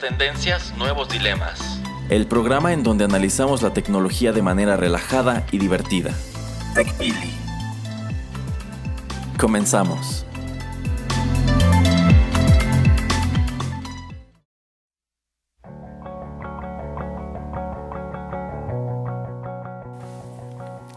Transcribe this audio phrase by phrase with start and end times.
[0.00, 1.78] Tendencias, nuevos dilemas.
[2.08, 6.14] El programa en donde analizamos la tecnología de manera relajada y divertida.
[6.74, 7.34] TechPili.
[9.38, 10.24] Comenzamos.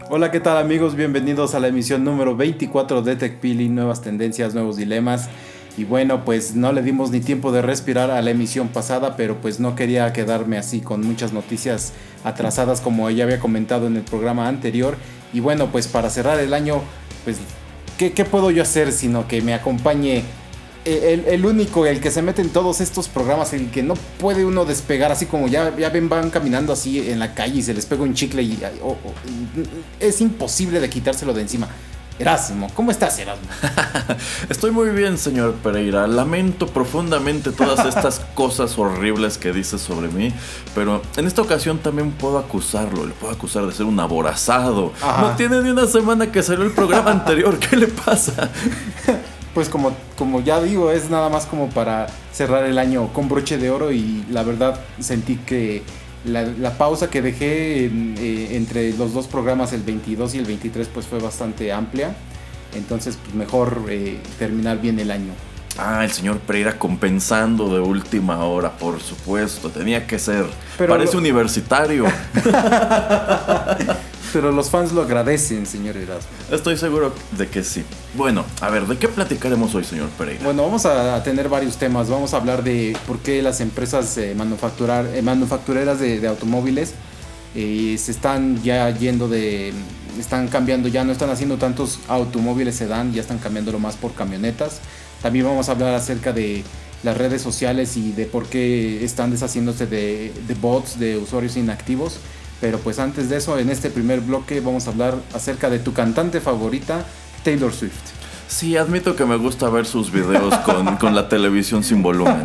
[0.08, 0.94] Hola, ¿qué tal amigos?
[0.94, 5.28] Bienvenidos a la emisión número 24 de TechPili, nuevas tendencias, nuevos dilemas.
[5.76, 9.40] Y bueno, pues no le dimos ni tiempo de respirar a la emisión pasada, pero
[9.40, 14.02] pues no quería quedarme así con muchas noticias atrasadas como ya había comentado en el
[14.02, 14.96] programa anterior.
[15.32, 16.80] Y bueno, pues para cerrar el año,
[17.24, 17.38] pues
[17.98, 20.22] ¿qué, puedo yo hacer sino que me acompañe
[20.84, 24.44] el, el, único, el que se mete en todos estos programas, el que no puede
[24.44, 27.74] uno despegar, así como ya, ya ven, van caminando así en la calle y se
[27.74, 28.60] les pega un chicle y
[29.98, 31.68] es imposible de quitárselo de encima.
[32.16, 33.48] Erasmo, ¿cómo estás, Erasmo?
[34.48, 36.06] Estoy muy bien, señor Pereira.
[36.06, 40.32] Lamento profundamente todas estas cosas horribles que dice sobre mí,
[40.76, 43.04] pero en esta ocasión también puedo acusarlo.
[43.04, 44.92] Le puedo acusar de ser un aborazado.
[45.02, 47.58] No tiene ni una semana que salió el programa anterior.
[47.58, 48.48] ¿Qué le pasa?
[49.52, 53.58] pues como, como ya digo, es nada más como para cerrar el año con broche
[53.58, 55.82] de oro y la verdad sentí que
[56.24, 61.06] la, pausa que dejé eh, entre los dos programas, el 22 y el 23, pues
[61.06, 62.14] fue bastante amplia.
[62.74, 65.32] Entonces, pues mejor eh, terminar bien el año.
[65.76, 70.46] Ah, el señor Pereira compensando de última hora, por supuesto, tenía que ser.
[70.78, 72.04] Parece universitario.
[74.34, 76.28] Pero los fans lo agradecen, señor Erasmo.
[76.50, 77.84] Estoy seguro de que sí.
[78.16, 80.42] Bueno, a ver, ¿de qué platicaremos hoy, señor Pereira?
[80.42, 82.10] Bueno, vamos a tener varios temas.
[82.10, 86.94] Vamos a hablar de por qué las empresas eh, manufacturar, eh, manufactureras de, automóviles
[87.54, 89.72] eh, se están ya yendo de...
[90.18, 94.80] Están cambiando, ya no están haciendo tantos automóviles sedán, ya están cambiándolo más por camionetas.
[95.22, 96.64] También vamos a hablar acerca de
[97.04, 102.18] las redes sociales y de por qué están deshaciéndose de, de bots, de usuarios inactivos.
[102.64, 105.92] Pero pues antes de eso, en este primer bloque vamos a hablar acerca de tu
[105.92, 107.04] cantante favorita,
[107.42, 107.92] Taylor Swift.
[108.48, 112.42] Sí, admito que me gusta ver sus videos con, la televisión sin volumen.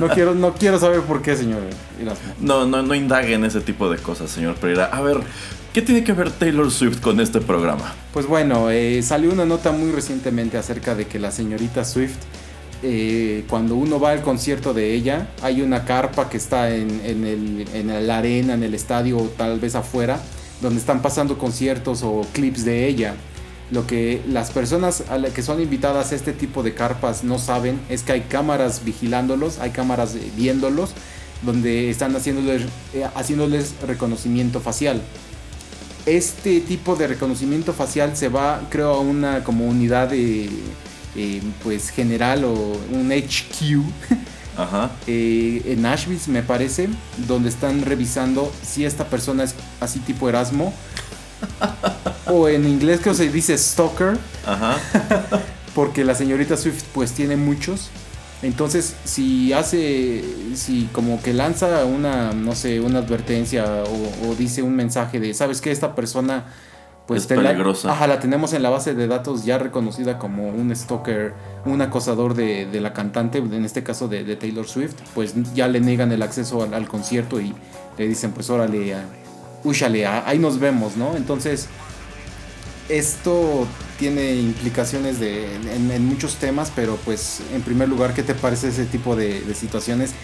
[0.00, 1.60] No quiero, no quiero saber por qué, señor
[2.40, 4.86] No, no, no indague en ese tipo de cosas, señor Pereira.
[4.86, 5.18] A ver,
[5.74, 7.92] ¿qué tiene que ver Taylor Swift con este programa?
[8.14, 12.16] Pues bueno, eh, salió una nota muy recientemente acerca de que la señorita Swift
[12.82, 17.66] eh, cuando uno va al concierto de ella, hay una carpa que está en,
[18.06, 20.20] la arena, en el estadio o tal vez afuera,
[20.62, 23.14] donde están pasando conciertos o clips de ella.
[23.70, 25.04] Lo que las personas
[25.34, 29.58] que son invitadas a este tipo de carpas no saben es que hay cámaras vigilándolos,
[29.58, 30.90] hay cámaras viéndolos,
[31.42, 32.62] donde están haciéndoles,
[32.94, 35.00] eh, haciéndoles reconocimiento facial.
[36.06, 40.48] Este tipo de reconocimiento facial se va, creo, a una como unidad de
[41.16, 42.52] eh, pues general o
[42.92, 43.82] un HQ
[45.06, 46.88] eh, en Nashville me parece,
[47.26, 50.72] donde están revisando si esta persona es así tipo Erasmo
[52.26, 54.18] o en inglés que se dice stalker,
[55.74, 57.88] porque la señorita Swift pues tiene muchos.
[58.42, 64.62] Entonces, si hace, si como que lanza una, no sé, una advertencia o, o dice
[64.62, 66.46] un mensaje de, ¿sabes que Esta persona
[67.10, 67.88] pues es peligrosa.
[67.88, 71.34] La, ajá, la tenemos en la base de datos ya reconocida como un stalker,
[71.64, 76.12] un acosador de, la cantante, en este caso de, Taylor Swift, pues ya le niegan
[76.12, 77.52] el acceso al, concierto y
[77.98, 78.94] le dicen, pues órale,
[79.64, 81.16] úchale, ahí nos vemos, ¿no?
[81.16, 81.66] Entonces,
[82.88, 83.66] esto
[83.98, 88.84] tiene implicaciones de, en, muchos temas, pero pues en primer lugar, ¿qué te parece ese
[88.84, 90.14] tipo de, de situaciones?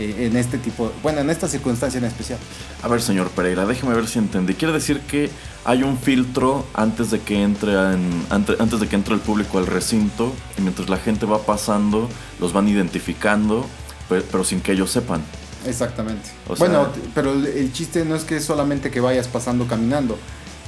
[0.00, 2.38] Eh, en este tipo, bueno, en esta circunstancia en especial.
[2.82, 4.54] A ver, señor Pereira, déjeme ver si entendí.
[4.54, 5.28] Quiere decir que
[5.66, 10.32] hay un filtro antes de que entre antes de que entre el público al recinto
[10.56, 12.08] y mientras la gente va pasando
[12.40, 13.66] los van identificando,
[14.08, 15.20] pero, sin que ellos sepan.
[15.66, 16.30] Exactamente.
[16.58, 20.16] bueno, pero el chiste no es que solamente que vayas pasando caminando,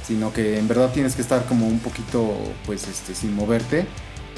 [0.07, 2.37] sino que en verdad tienes que estar como un poquito,
[2.67, 3.87] pues, este, sin moverte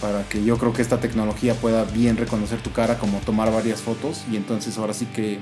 [0.01, 3.81] para que yo creo que esta tecnología pueda bien reconocer tu cara, como tomar varias
[3.81, 5.39] fotos y entonces ahora sí que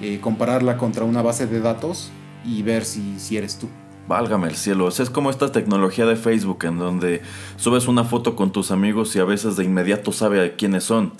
[0.00, 2.10] eh, compararla contra una base de datos
[2.44, 3.68] y ver si, si eres tú.
[4.08, 7.22] Válgame el cielo, es como esta tecnología de Facebook en donde
[7.56, 11.12] subes una foto con tus amigos y a veces de inmediato sabe quiénes son.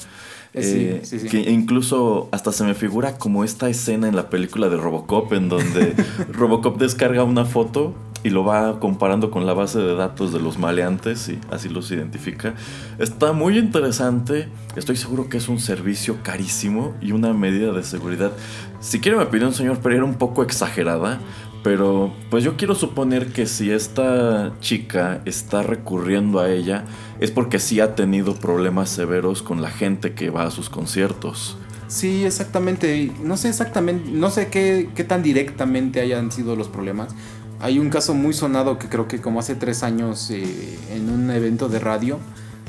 [0.54, 1.00] Eh,
[1.30, 5.48] que incluso hasta se me figura como esta escena en la película de Robocop, en
[5.48, 5.94] donde
[6.32, 7.94] Robocop descarga una foto
[8.24, 11.90] y lo va comparando con la base de datos de los maleantes y así los
[11.90, 12.54] identifica.
[12.98, 18.32] Está muy interesante, estoy seguro que es un servicio carísimo y una medida de seguridad.
[18.80, 21.20] Si quiere me opinión, señor Pereira, un poco exagerada,
[21.62, 26.84] pero pues yo quiero suponer que si esta chica está recurriendo a ella
[27.20, 31.56] es porque sí ha tenido problemas severos con la gente que va a sus conciertos.
[31.86, 33.12] Sí, exactamente.
[33.22, 37.14] No sé exactamente, no sé qué tan directamente hayan sido los problemas.
[37.62, 41.30] Hay un caso muy sonado que creo que como hace tres años eh, en un
[41.30, 42.18] evento de radio,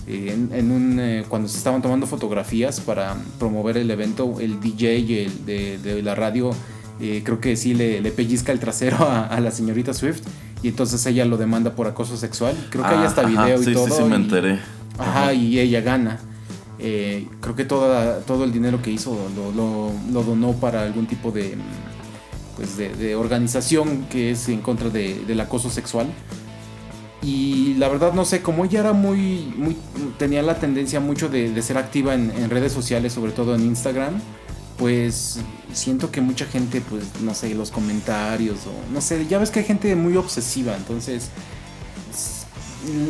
[0.06, 5.32] eh, en, un, eh, cuando se estaban tomando fotografías para promover el evento, el DJ
[5.48, 6.52] de, la radio
[7.00, 10.22] creo que sí le, pellizca el trasero a, la señorita Swift
[10.62, 12.56] y entonces ella lo demanda por acoso sexual.
[12.70, 13.88] Creo que hay hasta video y todo.
[13.88, 14.60] Sí, sí, me enteré.
[15.00, 16.20] Ajá, y ella gana.
[16.78, 19.18] creo que toda, todo el dinero que hizo
[19.56, 21.58] lo donó para algún tipo de
[22.56, 26.08] pues de, organización que es en contra del acoso sexual.
[27.22, 29.54] Y la verdad no sé, como ella era muy,
[30.18, 34.16] tenía la tendencia mucho de, ser activa en, redes sociales, sobre todo en Instagram,
[34.78, 35.40] pues
[35.72, 39.60] siento que mucha gente, pues no sé, los comentarios o no sé, ya ves que
[39.60, 41.30] hay gente muy obsesiva, entonces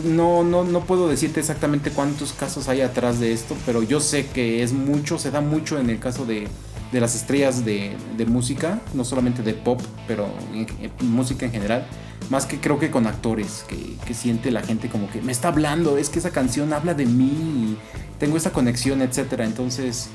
[0.06, 4.28] no, no, no puedo decirte exactamente cuántos casos hay atrás de esto, pero yo sé
[4.28, 6.48] que es mucho, se da mucho en el caso de,
[6.94, 7.98] de las estrellas de,
[8.28, 10.30] música, no solamente de pop, pero
[11.02, 11.88] música en general,
[12.30, 15.98] más que creo que con actores, que, siente la gente como que me está hablando,
[15.98, 17.78] es que esa canción habla de mí,
[18.20, 19.44] tengo esa conexión, etcétera.
[19.44, 20.10] Entonces,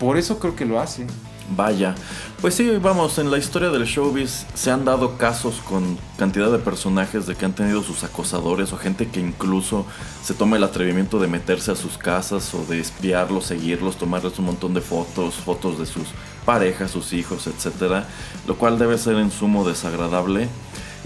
[0.00, 1.06] por eso creo que lo hace.
[1.48, 1.94] Vaya,
[2.40, 6.58] pues sí, vamos, en la historia del showbiz se han dado casos con cantidad de
[6.58, 9.86] personajes de que han tenido sus acosadores o gente que incluso
[10.24, 14.46] se toma el atrevimiento de meterse a sus casas o de espiarlos, seguirlos, tomarles un
[14.46, 16.08] montón de fotos, fotos de sus
[16.44, 18.08] parejas, sus hijos, etcétera,
[18.48, 20.48] lo cual debe ser en sumo desagradable.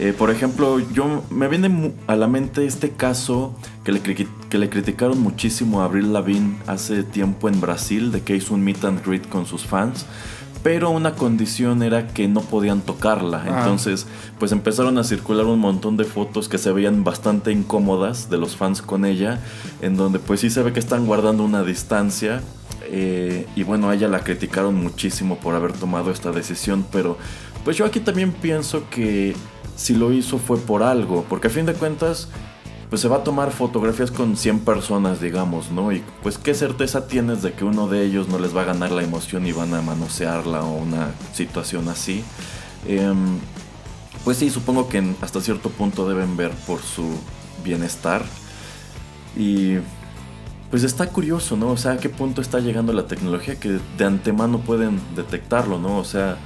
[0.02, 3.55] Eh, por ejemplo, yo me viene a la mente este caso
[3.85, 8.35] que le, que le criticaron muchísimo a Avril Lavigne hace tiempo en Brasil, de que
[8.35, 10.06] hizo un meet and greet con sus fans.
[10.62, 13.44] Pero una condición era que no podían tocarla.
[13.44, 13.58] Ah.
[13.58, 14.06] Entonces,
[14.38, 18.56] pues empezaron a circular un montón de fotos que se veían bastante incómodas de los
[18.56, 19.38] fans con ella.
[19.82, 22.41] En donde pues sí se ve que están guardando una distancia.
[22.85, 26.87] Eh, y bueno, a ella la criticaron muchísimo por haber tomado esta decisión.
[26.91, 27.19] Pero
[27.64, 29.35] pues yo aquí también pienso que
[29.81, 32.29] si lo hizo fue por algo, porque a fin de cuentas,
[32.91, 35.91] pues se va a tomar fotografías con 100 personas, digamos, ¿no?
[35.91, 38.91] Y pues qué certeza tienes de que uno de ellos no les va a ganar
[38.91, 42.23] la emoción y van a manosearla o una situación así.
[42.87, 43.38] Em,
[44.23, 47.09] pues sí, supongo que hasta cierto punto deben ver por su
[47.65, 48.23] bienestar.
[49.35, 49.77] Y
[50.71, 51.71] pues está curioso, ¿no?
[51.71, 55.97] O sea, a qué punto está llegando la tecnología que de antemano pueden detectarlo, ¿no?
[55.97, 56.37] O sea,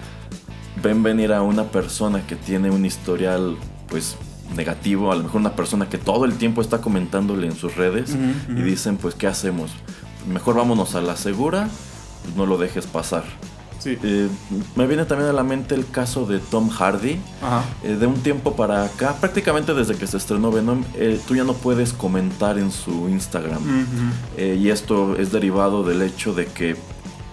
[0.83, 3.57] ven venir a una persona que tiene un historial
[3.89, 4.17] pues
[4.57, 8.17] negativo, a lo mejor una persona que todo el tiempo está comentándole en sus redes
[8.49, 9.71] y dicen pues ¿qué hacemos?
[10.29, 11.69] Mejor vámonos a la segura,
[12.37, 13.25] no lo dejes pasar.
[13.87, 14.29] Eh,
[14.77, 17.19] me viene también a la mente el caso de Tom Hardy.
[17.83, 21.45] Eh, de un tiempo para acá, prácticamente desde que se estrenó Venom, eh, tú ya
[21.45, 23.63] no puedes comentar en su Instagram.
[24.39, 26.77] y esto es derivado del hecho de que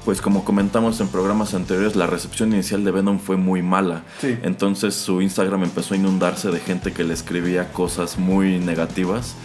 [0.05, 4.03] pues como comentamos en programas anteriores, la recepción inicial de Venom fue muy mala.
[4.43, 9.35] Entonces su Instagram empezó a inundarse de gente que le escribía cosas muy negativas.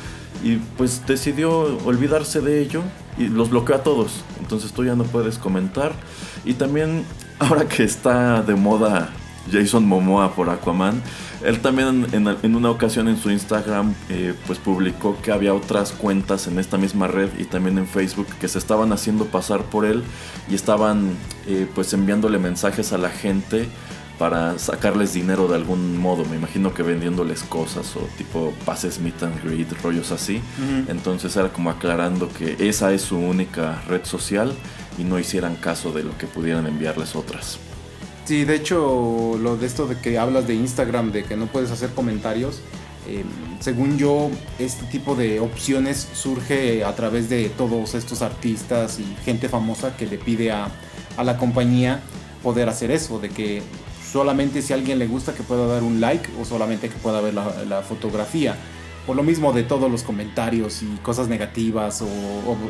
[0.42, 2.82] Y pues decidió olvidarse de ello
[3.18, 4.22] y los bloqueó a todos.
[4.40, 5.92] Entonces tú ya no puedes comentar.
[6.44, 7.04] Y también
[7.38, 9.10] ahora que está de moda
[9.50, 11.02] Jason Momoa por Aquaman,
[11.44, 16.46] él también en, una ocasión en su Instagram eh, pues publicó que había otras cuentas
[16.46, 20.02] en esta misma red y también en Facebook que se estaban haciendo pasar por él
[20.48, 21.10] y estaban
[21.46, 23.68] eh, pues enviándole mensajes a la gente
[24.18, 26.24] para sacarles dinero de algún modo.
[26.24, 30.40] Me imagino que vendiéndoles cosas o tipo pases meet and greet, rollos así.
[30.88, 34.54] Entonces era como aclarando que esa es su única red social
[34.98, 37.58] y no hicieran caso de lo que pudieran enviarles otras.
[38.26, 41.70] Sí, de hecho, lo de esto de que hablas de Instagram, de que no puedes
[41.70, 42.60] hacer comentarios,
[43.06, 43.24] em,
[43.60, 49.48] según yo, este tipo de opciones surge a través de todos estos artistas y gente
[49.48, 50.72] famosa que le pide a,
[51.22, 52.00] la compañía
[52.42, 53.62] poder hacer eso, de que
[54.12, 57.20] solamente si a alguien le gusta que pueda dar un like o solamente que pueda
[57.20, 58.56] ver la, fotografía.
[59.06, 62.06] Por lo mismo de todos los comentarios y cosas negativas o,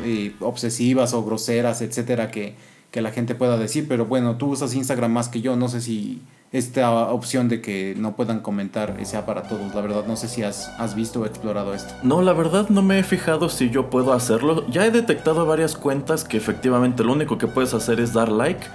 [0.04, 2.54] eh, obsesivas o groseras, etcétera, que,
[2.96, 5.82] que la gente pueda decir, pero bueno, tú usas Instagram más que yo, no sé
[5.82, 9.74] si, esta opción de que no puedan comentar sea para todos.
[9.74, 11.92] La verdad, no sé si has, has visto o explorado esto.
[12.02, 14.66] No, la verdad no me he fijado si yo puedo hacerlo.
[14.70, 18.66] Ya he detectado varias cuentas que efectivamente lo único que puedes hacer es dar like.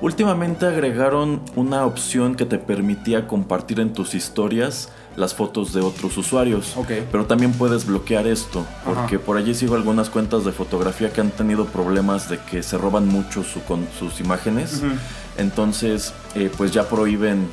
[0.00, 6.16] Últimamente agregaron una opción que te permitía compartir en tus historias las fotos de otros
[6.18, 6.74] usuarios.
[7.10, 9.24] Pero también puedes bloquear esto, porque Ajá.
[9.24, 13.08] por allí sigo algunas cuentas de fotografía que han tenido problemas de que se roban
[13.08, 14.82] mucho su- con sus imágenes.
[15.36, 17.48] Entonces, eh, pues ya prohíben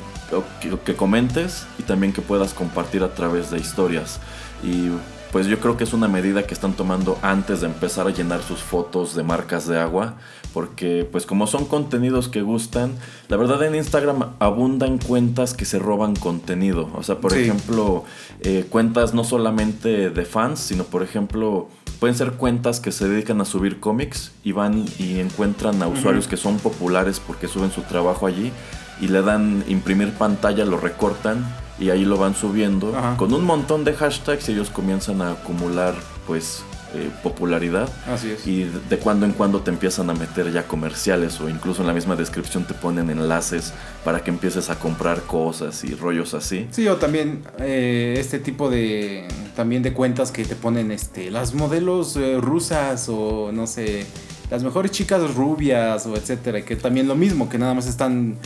[0.60, 4.18] que, que comentes y también que puedas compartir a través de historias.
[4.62, 4.90] Y
[5.32, 8.42] pues yo creo que es una medida que están tomando antes de empezar a llenar
[8.42, 10.14] sus fotos de marcas de agua,
[10.54, 12.92] porque pues como son contenidos que gustan,
[13.28, 16.88] la verdad en Instagram abundan cuentas que se roban contenido.
[16.94, 17.40] O sea, por Sí.
[17.40, 18.04] ejemplo,
[18.40, 21.68] eh, cuentas no solamente de fans, sino por ejemplo
[22.00, 26.28] pueden ser cuentas que se dedican a subir cómics y van y encuentran a usuarios
[26.28, 28.52] que son populares porque suben su trabajo allí
[29.00, 31.44] y le dan imprimir pantalla, lo recortan
[31.80, 33.16] y ahí lo van subiendo Ajá.
[33.16, 35.94] con un montón de hashtags y ellos comienzan a acumular
[36.26, 36.62] pues
[36.94, 38.46] eh, popularidad Así es.
[38.46, 41.92] y de- cuando en cuando te empiezan a meter ya comerciales o incluso en la
[41.92, 43.72] misma descripción te ponen enlaces
[44.04, 46.66] para que empieces a comprar cosas y rollos así.
[46.70, 51.54] Sí, o también eh, este tipo de también de cuentas que te ponen este las
[51.54, 54.06] modelos eh, rusas o no sé,
[54.50, 58.36] las mejores chicas rubias o etcétera, que también lo mismo, que nada más están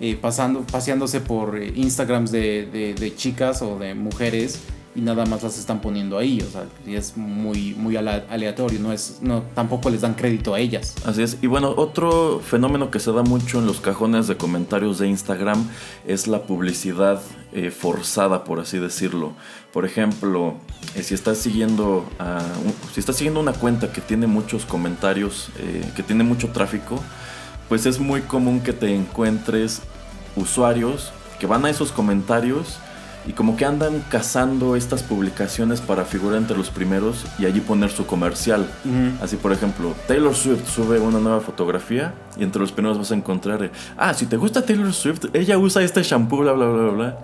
[0.00, 4.58] eh, pasando paseándose por eh, Instagrams de, de- de chicas o de mujeres
[4.94, 9.18] y nada más las están poniendo ahí, o sea, es muy muy aleatorio, no es
[9.22, 10.94] no tampoco les dan crédito a ellas.
[11.04, 11.38] Así es.
[11.42, 15.68] Y bueno, otro fenómeno que se da mucho en los cajones de comentarios de Instagram
[16.06, 17.20] es la publicidad
[17.52, 19.32] eh, forzada, por así decirlo.
[19.72, 20.54] Por ejemplo,
[20.94, 22.42] eh, si estás siguiendo a
[22.92, 27.00] si estás siguiendo una cuenta que tiene muchos comentarios, eh, que tiene mucho tráfico,
[27.68, 29.82] pues es muy común que te encuentres
[30.36, 32.78] usuarios que van a esos comentarios
[33.26, 37.90] y como que andan cazando estas publicaciones para figurar entre los primeros y allí poner
[37.90, 38.66] su comercial.
[39.22, 43.14] Así, por ejemplo, Taylor Swift sube una nueva fotografía y entre los primeros vas a
[43.14, 46.90] encontrar, eh, ah, si te gusta Taylor Swift, ella usa este shampoo, bla, bla, bla,
[46.90, 47.18] bla.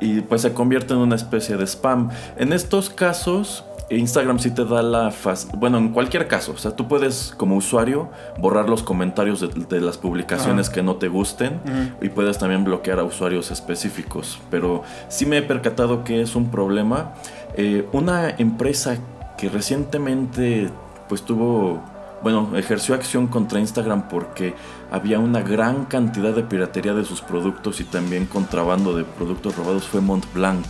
[0.00, 2.10] Y pues se convierte en una especie de spam.
[2.36, 5.10] En estos casos, Instagram sí te da la...
[5.10, 9.48] fas- bueno, en cualquier caso, o sea, tú puedes como usuario borrar los comentarios de,
[9.48, 11.60] de las publicaciones que no te gusten
[12.02, 14.38] y puedes también bloquear a usuarios específicos.
[14.50, 17.12] Pero sí me he percatado que es un problema.
[17.56, 18.98] Eh, una empresa
[19.38, 20.68] que recientemente
[21.08, 21.80] pues tuvo,
[22.22, 24.54] bueno, ejerció acción contra Instagram porque
[24.90, 29.86] había una gran cantidad de piratería de sus productos y también contrabando de productos robados
[29.88, 30.66] fue Montblanc,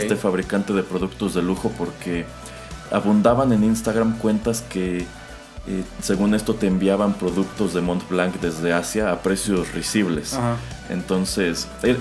[0.00, 2.24] este fabricante de productos de lujo porque
[2.92, 5.06] abundaban en Instagram cuentas que
[5.66, 10.34] eh, según esto te enviaban productos de Montblanc desde Asia a precios risibles.
[10.34, 10.56] Ajá.
[10.90, 11.96] Entonces, eh,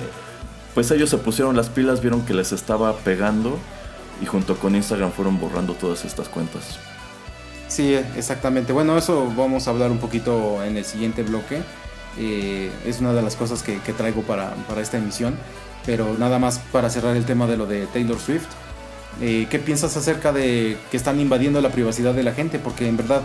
[0.74, 3.58] pues ellos se pusieron las pilas, vieron que les estaba pegando
[4.22, 6.80] y junto con Instagram fueron borrando todas estas cuentas.
[7.68, 8.74] Sí, exactamente.
[8.74, 11.62] Bueno, eso vamos a hablar un poquito en el siguiente bloque.
[12.18, 15.36] Eh, es una de las cosas que, que traigo para, para esta emisión.
[15.86, 18.48] Pero nada más para cerrar el tema de lo de Taylor Swift.
[19.20, 22.60] Eh, ¿Qué piensas acerca de que están invadiendo la privacidad de la gente?
[22.60, 23.24] Porque en verdad,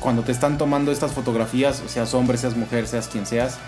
[0.00, 3.58] cuando te están tomando estas fotografías, seas hombre, seas mujer, seas quien seas,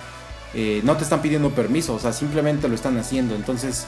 [0.54, 3.34] eh, no te están pidiendo permiso, o sea, simplemente lo están haciendo.
[3.34, 3.86] Entonces,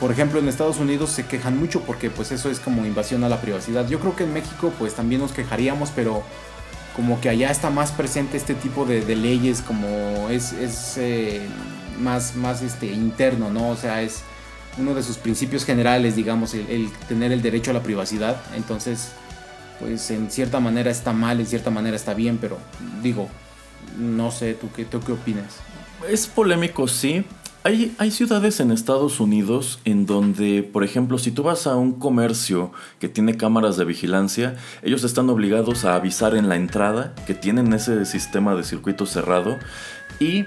[0.00, 3.28] por ejemplo, en Estados Unidos se quejan mucho porque pues eso es como invasión a
[3.28, 3.88] la privacidad.
[3.88, 6.22] Yo creo que en México pues también nos quejaríamos, pero
[6.96, 11.40] como que allá está más presente este tipo de, leyes, como es, es eh,
[12.00, 13.70] más, más este, interno, ¿no?
[13.70, 14.22] O sea, es
[14.78, 18.40] uno de sus principios generales, digamos, el, tener el derecho a la privacidad.
[18.56, 19.12] Entonces,
[19.78, 22.58] pues en cierta manera está mal, en cierta manera está bien, pero
[23.02, 23.28] digo,
[23.98, 25.56] no sé, ¿tú qué, tú qué opinas?
[26.08, 27.24] Es polémico, sí.
[27.66, 31.94] Hay, hay ciudades en Estados Unidos en donde, por ejemplo, si tú vas a un
[31.98, 37.32] comercio que tiene cámaras de vigilancia, ellos están obligados a avisar en la entrada que
[37.32, 39.58] tienen ese sistema de circuito cerrado
[40.20, 40.44] y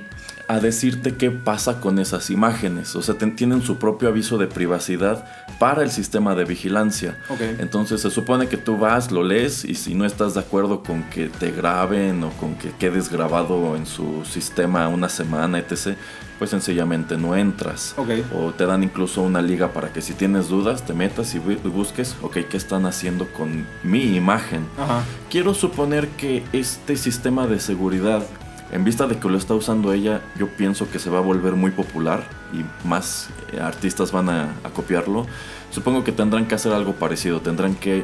[0.50, 2.96] a decirte qué pasa con esas imágenes.
[2.96, 5.26] O sea, tienen su propio aviso de privacidad
[5.60, 7.18] para el sistema de vigilancia.
[7.60, 11.04] Entonces se supone que tú vas, lo lees y si no estás de acuerdo con
[11.04, 15.98] que te graben o con que quedes grabado en su sistema una semana, etc.,
[16.40, 17.96] pues sencillamente no entras.
[18.32, 21.58] O te dan incluso una liga para que si tienes dudas te metas y bu-
[21.64, 24.62] y busques, ok, ¿qué están haciendo con mi imagen?
[24.80, 25.02] Ajá.
[25.32, 28.24] Quiero suponer que este sistema de seguridad,
[28.72, 31.54] en vista de que lo está usando ella, yo pienso que se va a volver
[31.54, 35.26] muy popular y más eh, artistas van a, copiarlo.
[35.72, 38.04] Supongo que tendrán que hacer algo parecido, tendrán que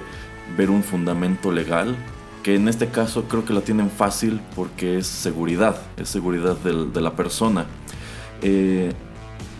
[0.58, 1.96] ver un fundamento legal,
[2.43, 7.01] que en este caso creo que la tienen fácil porque es seguridad, es seguridad de
[7.01, 7.65] la persona.
[8.41, 8.93] Eh,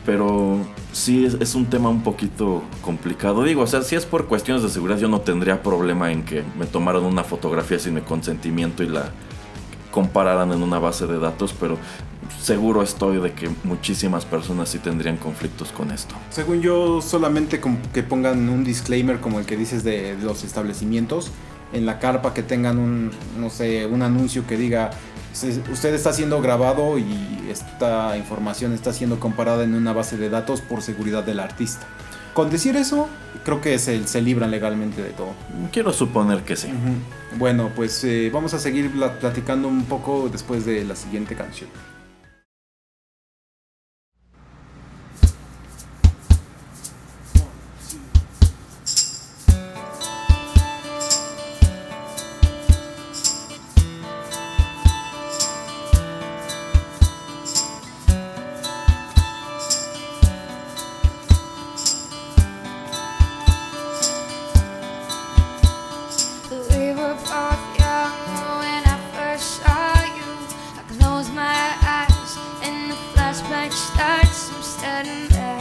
[0.05, 0.60] Pero
[0.91, 3.43] sí es, es, un tema un poquito complicado.
[3.43, 6.43] Digo, o sea, si es por cuestiones de seguridad, yo no tendría problema en que
[6.60, 9.12] me tomaran una fotografía sin mi consentimiento y la
[9.93, 11.77] compararan en una base de datos, pero
[12.41, 16.15] seguro estoy de que muchísimas personas sí tendrían conflictos con esto.
[16.31, 17.62] Según yo, solamente
[17.93, 21.31] que pongan un disclaimer como el que dices de los establecimientos,
[21.71, 24.91] en la carpa que tengan un, no sé, un anuncio que diga
[25.71, 30.62] usted está siendo grabado y esta información está siendo comparada en una base de datos
[30.62, 31.88] por seguridad del artista.
[32.33, 33.07] Con decir eso,
[33.45, 35.33] creo que se, se libran legalmente de todo.
[35.71, 36.69] Quiero suponer que sí.
[37.37, 41.69] Bueno, pues eh, vamos a seguir platicando un poco después de la siguiente canción.
[74.51, 75.52] I'm standing there.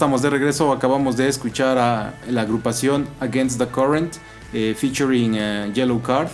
[0.00, 4.14] Estamos de regreso, acabamos de escuchar a la agrupación Against the Current
[4.54, 6.28] eh, featuring eh, Yellow Card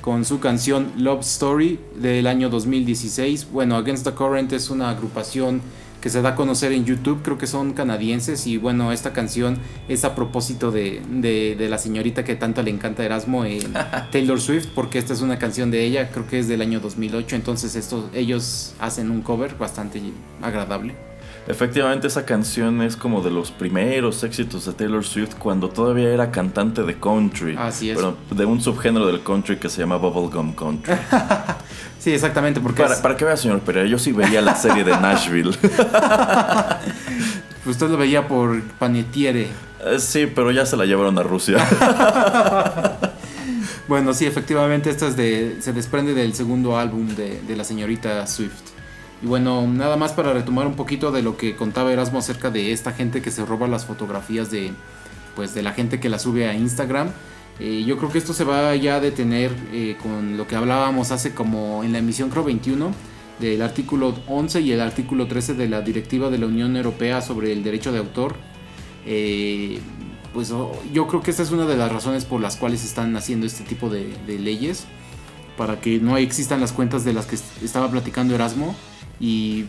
[0.00, 3.52] con su canción Love Story del año 2016.
[3.52, 5.62] Bueno, Against the Current es una agrupación
[6.00, 9.58] que se da a conocer en YouTube, creo que son canadienses y bueno, esta canción
[9.88, 13.60] es a propósito de, de, la señorita que tanto le encanta Erasmo, eh,
[14.10, 17.36] Taylor Swift, porque esta es una canción de ella, creo que es del año 2008,
[17.36, 20.02] entonces estos, ellos hacen un cover bastante
[20.42, 21.13] agradable.
[21.46, 26.30] Efectivamente, esa canción es como de los primeros éxitos de Taylor Swift cuando todavía era
[26.30, 27.54] cantante de country.
[27.58, 27.96] Así es.
[27.96, 30.94] Pero de un subgénero del country que se llama Bubblegum Country.
[31.98, 32.60] sí, exactamente.
[32.60, 35.50] Porque para, para que vea, señor Pereira, yo sí veía la serie de Nashville.
[37.66, 39.48] Usted lo veía por Panetiere.
[39.84, 41.58] Eh, sí, pero ya se la llevaron a Rusia.
[43.88, 48.26] bueno, sí, efectivamente, esta es de, se desprende del segundo álbum de, de la señorita
[48.26, 48.73] Swift.
[49.22, 52.72] Y bueno, nada más para retomar un poquito de lo que contaba Erasmo acerca de
[52.72, 54.72] esta gente que se roba las fotografías de,
[55.34, 57.08] pues, de la gente que la sube a Instagram.
[57.60, 61.12] Eh, yo creo que esto se va ya a detener eh, con lo que hablábamos
[61.12, 62.90] hace como en la emisión creo 21
[63.38, 67.52] del artículo 11 y el artículo 13 de la directiva de la Unión Europea sobre
[67.52, 68.34] el derecho de autor.
[69.06, 69.78] Eh,
[70.32, 73.16] pues oh, yo creo que esta es una de las razones por las cuales están
[73.16, 74.86] haciendo este tipo de leyes
[75.56, 78.74] para que no existan las cuentas de las que estaba platicando Erasmo
[79.20, 79.66] y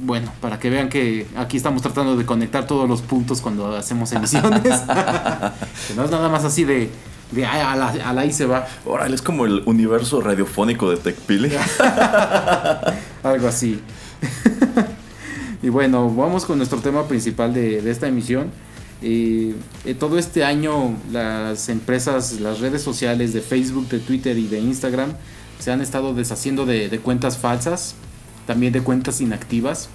[0.00, 4.12] bueno, para que vean que aquí estamos tratando de conectar todos los puntos cuando hacemos
[4.12, 4.62] emisiones.
[5.88, 6.88] que no es nada más así de,
[7.32, 8.66] de a, la, a la ahí se va.
[8.84, 11.52] Órale, es como el universo radiofónico de TechPili.
[13.22, 13.80] Algo así.
[15.62, 18.50] y bueno, vamos con nuestro tema principal de, esta emisión.
[19.00, 19.54] Eh,
[19.98, 25.12] todo este año las empresas, las redes sociales de Facebook, de Twitter y de Instagram
[25.60, 27.94] se han estado deshaciendo de, de cuentas falsas
[28.48, 29.90] también de cuentas inactivas.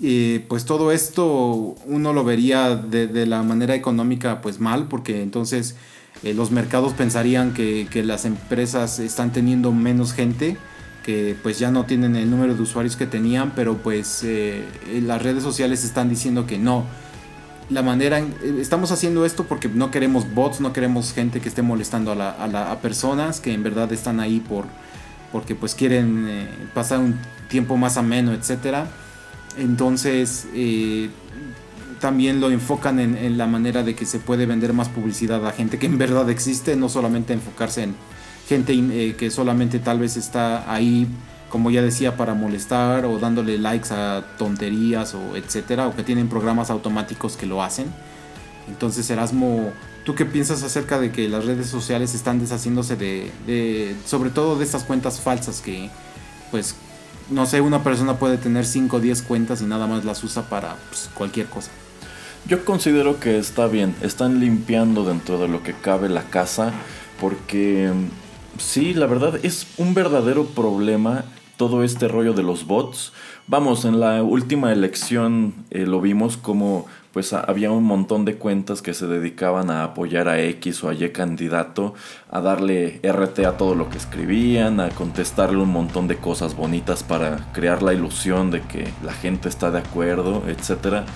[0.00, 5.74] Y pues todo esto uno lo vería de, la manera económica pues mal, porque entonces
[6.22, 10.56] eh, los mercados pensarían que, las empresas están teniendo menos gente,
[11.04, 14.64] que pues ya no tienen el número de usuarios que tenían, pero pues eh,
[15.02, 16.84] las redes sociales están diciendo que no.
[17.70, 18.22] La manera,
[18.60, 22.70] estamos haciendo esto porque no queremos bots, no queremos gente que esté molestando a, la,
[22.70, 24.66] a personas que en verdad están ahí por,
[25.32, 28.86] porque pues quieren eh, pasar un tiempo más ameno, etcétera.
[29.56, 31.10] Entonces eh,
[32.00, 35.78] también lo enfocan en, la manera de que se puede vender más publicidad a gente
[35.78, 37.94] que en verdad existe, no solamente enfocarse en
[38.48, 41.06] gente eh, que solamente tal vez está ahí,
[41.50, 46.28] como ya decía, para molestar o dándole likes a tonterías o etcétera, o que tienen
[46.28, 47.86] programas automáticos que lo hacen.
[48.68, 49.72] Entonces Erasmo
[50.08, 54.64] ¿Tú qué piensas acerca de que las redes sociales están deshaciéndose de, sobre todo de
[54.64, 55.90] estas cuentas falsas que,
[56.50, 56.76] pues,
[57.30, 60.42] no sé, una persona puede tener 5 o 10 cuentas y nada más las usa
[60.48, 61.70] para pues, cualquier cosa?
[62.46, 66.72] Yo considero que está bien, están limpiando dentro de lo que cabe la casa,
[67.20, 67.92] porque
[68.58, 71.24] sí, la verdad es un verdadero problema
[71.56, 73.12] todo este rollo de los bots.
[73.46, 76.86] Vamos, en la última elección eh, lo vimos como
[77.18, 80.94] pues había un montón de cuentas que se dedicaban a apoyar a X o a
[80.94, 81.94] Y candidato,
[82.30, 87.02] a darle RT a todo lo que escribían, a contestarle un montón de cosas bonitas
[87.02, 91.08] para crear la ilusión de que la gente está de acuerdo, etc.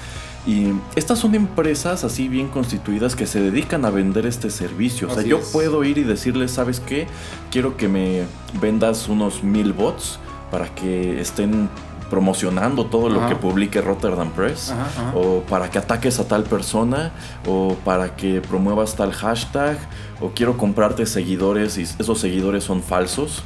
[0.45, 5.09] Y estas son empresas así bien constituidas que se dedican a vender este servicio.
[5.09, 7.07] O sea, yo puedo ir y decirles, ¿sabes qué?
[7.53, 8.25] Quiero que me
[8.61, 10.19] vendas unos mil bots
[10.51, 11.69] para que estén
[12.12, 14.70] promocionando todo lo que publique Rotterdam Press,
[15.14, 17.11] o para que ataques a tal persona,
[17.46, 19.79] o para que promuevas tal hashtag,
[20.20, 23.42] o quiero comprarte seguidores y esos seguidores son falsos.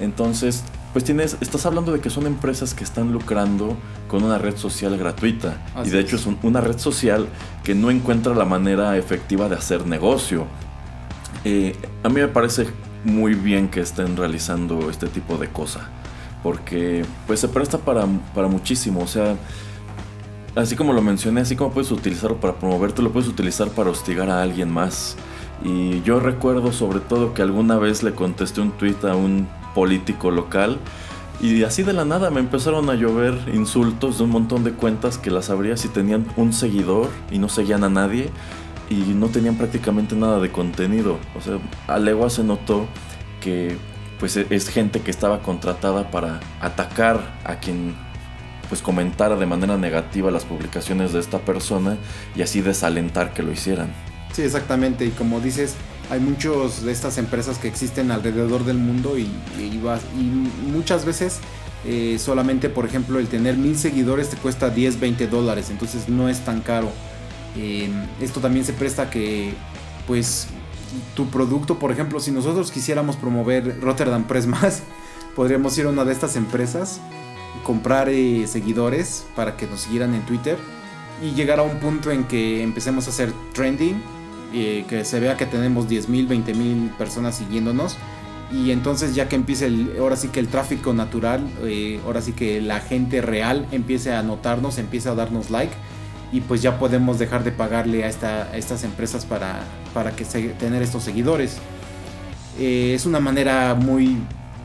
[0.00, 3.76] Entonces, pues tienes, estás hablando de que son empresas que están lucrando
[4.08, 5.58] con una red social gratuita.
[5.84, 7.26] y de hecho es una red social
[7.62, 10.46] que no encuentra la manera efectiva de hacer negocio.
[11.44, 12.66] Eh, a mí me parece
[13.04, 15.82] muy bien que estén realizando este tipo de cosas
[16.42, 19.36] porque pues se presta para, para muchísimo, o sea,
[20.54, 24.30] así como lo mencioné, así como puedes utilizarlo para promoverte, lo puedes utilizar para hostigar
[24.30, 25.16] a alguien más.
[25.62, 30.30] Y yo recuerdo sobre todo que alguna vez le contesté un tweet a un político
[30.30, 30.78] local
[31.42, 35.16] y así de la nada me empezaron a llover insultos de un montón de cuentas
[35.16, 38.30] que las abría si tenían un seguidor y no seguían a nadie
[38.90, 41.18] y no tenían prácticamente nada de contenido.
[41.36, 42.86] O sea, a legua se notó
[43.40, 43.78] que
[44.20, 47.94] pues e-, es gente que estaba contratada para atacar a quien
[48.68, 51.96] pues comentara de manera negativa las publicaciones de esta persona
[52.36, 53.92] y así desalentar que lo hicieran.
[54.32, 55.04] Sí, exactamente.
[55.04, 55.74] Y como dices,
[56.08, 59.22] hay muchos de estas empresas que existen alrededor del mundo y,
[59.58, 59.80] y,
[60.70, 61.40] muchas veces
[61.84, 66.28] eh, solamente, por ejemplo, el tener mil seguidores te cuesta 10, 20 dólares, entonces no
[66.28, 66.92] es tan caro.
[67.56, 69.52] Eh, esto también se presta que,
[70.06, 70.46] pues,
[71.14, 74.82] tu producto, por ejemplo, si nosotros quisiéramos promover Rotterdam Press más,
[75.36, 77.00] podríamos ir a una de estas empresas,
[77.64, 80.58] comprar eh, seguidores para que nos siguieran en Twitter
[81.22, 84.02] y llegar a un punto en que empecemos a hacer trending,
[84.52, 87.96] que se vea que tenemos 10 mil, 20 mil personas siguiéndonos
[88.52, 92.32] y entonces ya que empiece el, ahora sí que el tráfico natural, eh, ahora sí
[92.32, 95.72] que la gente real empiece a notarnos, empiece a darnos like
[96.32, 99.60] y pues ya podemos dejar de pagarle a, esta, estas empresas para,
[99.92, 101.58] para que tener estos seguidores.
[102.58, 104.18] Eh, es una manera muy,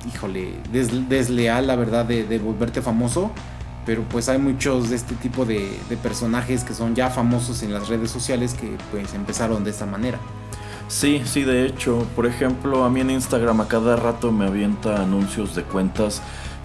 [0.07, 3.31] híjole, desleal la verdad de, de, volverte famoso,
[3.85, 7.73] pero pues hay muchos de este tipo de, de personajes que son ya famosos en
[7.73, 10.19] las redes sociales que pues empezaron de esta manera.
[10.87, 15.01] Sí, sí, de hecho, por ejemplo, a mí en Instagram a cada rato me avienta
[15.01, 16.21] anuncios de cuentas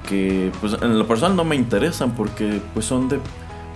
[0.06, 3.20] que pues en lo personal no me interesan porque pues son de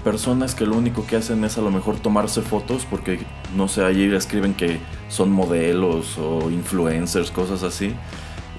[0.05, 3.21] personas que lo único que hacen es a lo mejor tomarse fotos porque
[3.57, 7.95] no sé, allí escriben que son modelos o influencers, cosas así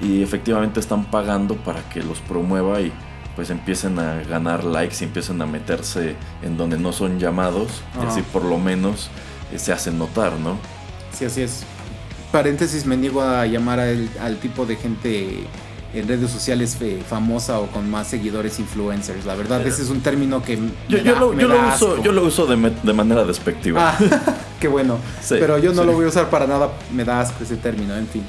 [0.01, 2.91] y efectivamente están pagando para que los promueva y
[3.35, 8.05] pues empiecen a ganar likes y empiecen a meterse en donde no son llamados y
[8.05, 9.09] así por lo menos
[9.51, 10.57] eh, se hacen notar, ¿no?
[11.13, 11.65] Sí, así es
[12.35, 15.47] paréntesis, me niego a llamar al, tipo de gente
[15.95, 16.77] en redes sociales
[17.07, 19.25] famosa o con más seguidores influencers.
[19.25, 23.23] La verdad, ese es un término que yo, lo, uso, yo, lo, uso, de, manera
[23.23, 23.95] despectiva.
[23.97, 24.97] Ah, qué bueno.
[25.29, 28.07] Pero yo no lo voy a usar para nada, me da asco ese término, en
[28.07, 28.23] fin.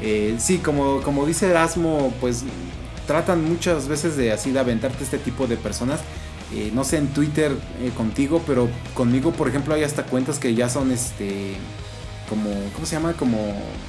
[0.00, 2.44] Eh, sí, como, como dice Erasmo, pues
[3.06, 6.00] tratan muchas veces de así de aventarte este tipo de personas.
[6.54, 10.54] Eh, no sé en Twitter eh, contigo, pero conmigo, por ejemplo, hay hasta cuentas que
[10.54, 11.56] ya son este
[12.32, 13.12] como ¿cómo se llama?
[13.12, 13.36] Como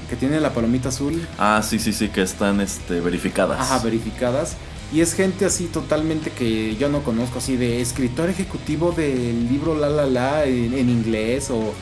[0.09, 1.25] que tiene la palomita azul.
[1.37, 3.61] Ah, sí, sí, sí, que están este verificadas.
[3.61, 4.57] Ajá, verificadas.
[4.91, 9.75] Y es gente así totalmente que yo no conozco, así de escritor ejecutivo del libro
[9.75, 11.73] La La La en, en inglés o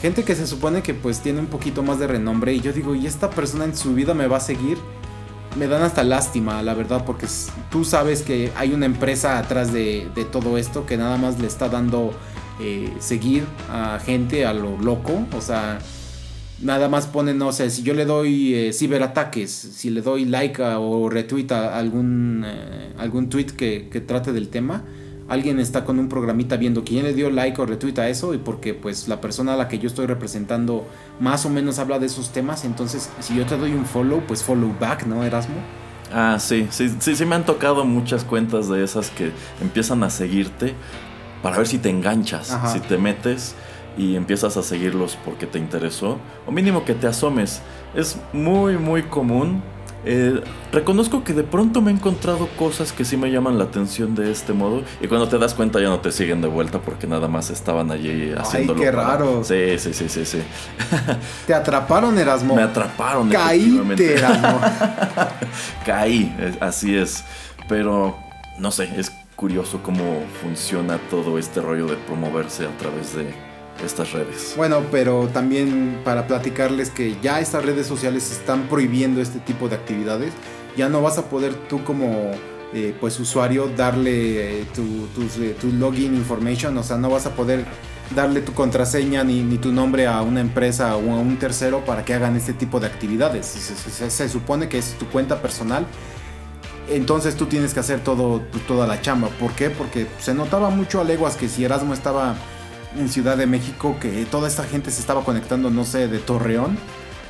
[0.00, 2.94] gente que se supone que pues tiene un poquito más de renombre y yo digo,
[2.94, 4.78] ¿y esta persona en su vida me va a seguir?
[5.58, 7.26] Me dan hasta lástima, la verdad, porque
[7.70, 11.48] tú sabes que hay una empresa atrás de, de todo esto que nada más le
[11.48, 12.12] está dando
[12.60, 15.26] eh, seguir a gente a lo loco.
[15.36, 15.78] O sea,
[16.60, 20.62] nada más ponen, no sé, si yo le doy eh, ciberataques, si le doy like
[20.62, 24.84] o retweet a algún, eh, algún tweet que, que, trate del tema,
[25.28, 28.38] alguien está con un programita viendo quién le dio like o retweet a eso y
[28.38, 30.86] porque pues la persona a la que yo estoy representando
[31.20, 34.42] más o menos habla de esos temas, entonces si yo te doy un follow, pues
[34.42, 35.56] follow back, ¿no, Erasmo?
[36.12, 40.10] Ah, sí, sí, sí, sí me han tocado muchas cuentas de esas que empiezan a
[40.10, 40.74] seguirte
[41.42, 43.54] para ver si te enganchas, si te metes
[43.96, 47.60] y empiezas a seguirlos porque te interesó, o mínimo que te asomes.
[47.94, 49.62] Es muy, muy común.
[50.04, 50.40] Eh,
[50.72, 54.30] reconozco que de pronto me he encontrado cosas que sí me llaman la atención de
[54.30, 57.26] este modo y cuando te das cuenta ya no te siguen de vuelta porque nada
[57.26, 58.78] más estaban allí haciéndolo.
[58.78, 59.42] Ay, qué raro.
[59.42, 60.38] Sí, sí, sí, sí, sí.
[61.46, 62.54] Te atraparon, Erasmo.
[62.54, 63.28] Me atraparon.
[63.28, 64.60] Caíste, Erasmo.
[65.84, 67.24] Caí, así es.
[67.68, 68.16] Pero
[68.58, 73.32] no sé, es curioso cómo funciona todo este rollo de promoverse a través de
[73.84, 74.54] estas redes.
[74.56, 79.76] Bueno, pero también para platicarles que ya estas redes sociales están prohibiendo este tipo de
[79.76, 80.32] actividades.
[80.76, 82.32] Ya no vas a poder tú como
[82.74, 87.64] eh, pues usuario darle eh, eh, tu, login information, o sea, no vas a poder
[88.16, 92.12] darle tu contraseña ni, tu nombre a una empresa o a un tercero para que
[92.12, 93.46] hagan este tipo de actividades.
[93.46, 95.86] se supone que es tu cuenta personal
[96.90, 99.28] entonces tú tienes que hacer todo, toda la chamba.
[99.28, 99.70] ¿Por qué?
[99.70, 102.36] Porque se notaba mucho a leguas que si Erasmo estaba
[102.96, 106.78] en Ciudad de México, que toda esta gente se estaba conectando, no sé, de Torreón,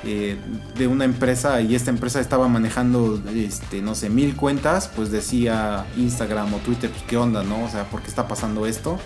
[0.04, 0.36] eh,
[0.76, 5.86] de una empresa, y esta empresa estaba manejando, este, no sé, mil cuentas, pues decía
[5.96, 7.64] Instagram o Twitter, pues qué onda, ¿no?
[7.64, 8.98] O sea, ¿por qué está pasando esto?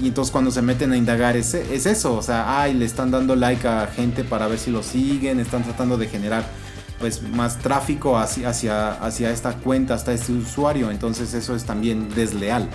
[0.00, 3.10] Y entonces cuando se meten a indagar es, es eso, o sea, ay, le están
[3.10, 6.44] dando like a gente para ver si lo siguen, están tratando de generar
[6.98, 10.90] pues más tráfico hacia, hacia, hacia esta cuenta, hasta este usuario.
[10.90, 12.68] Entonces eso es también desleal.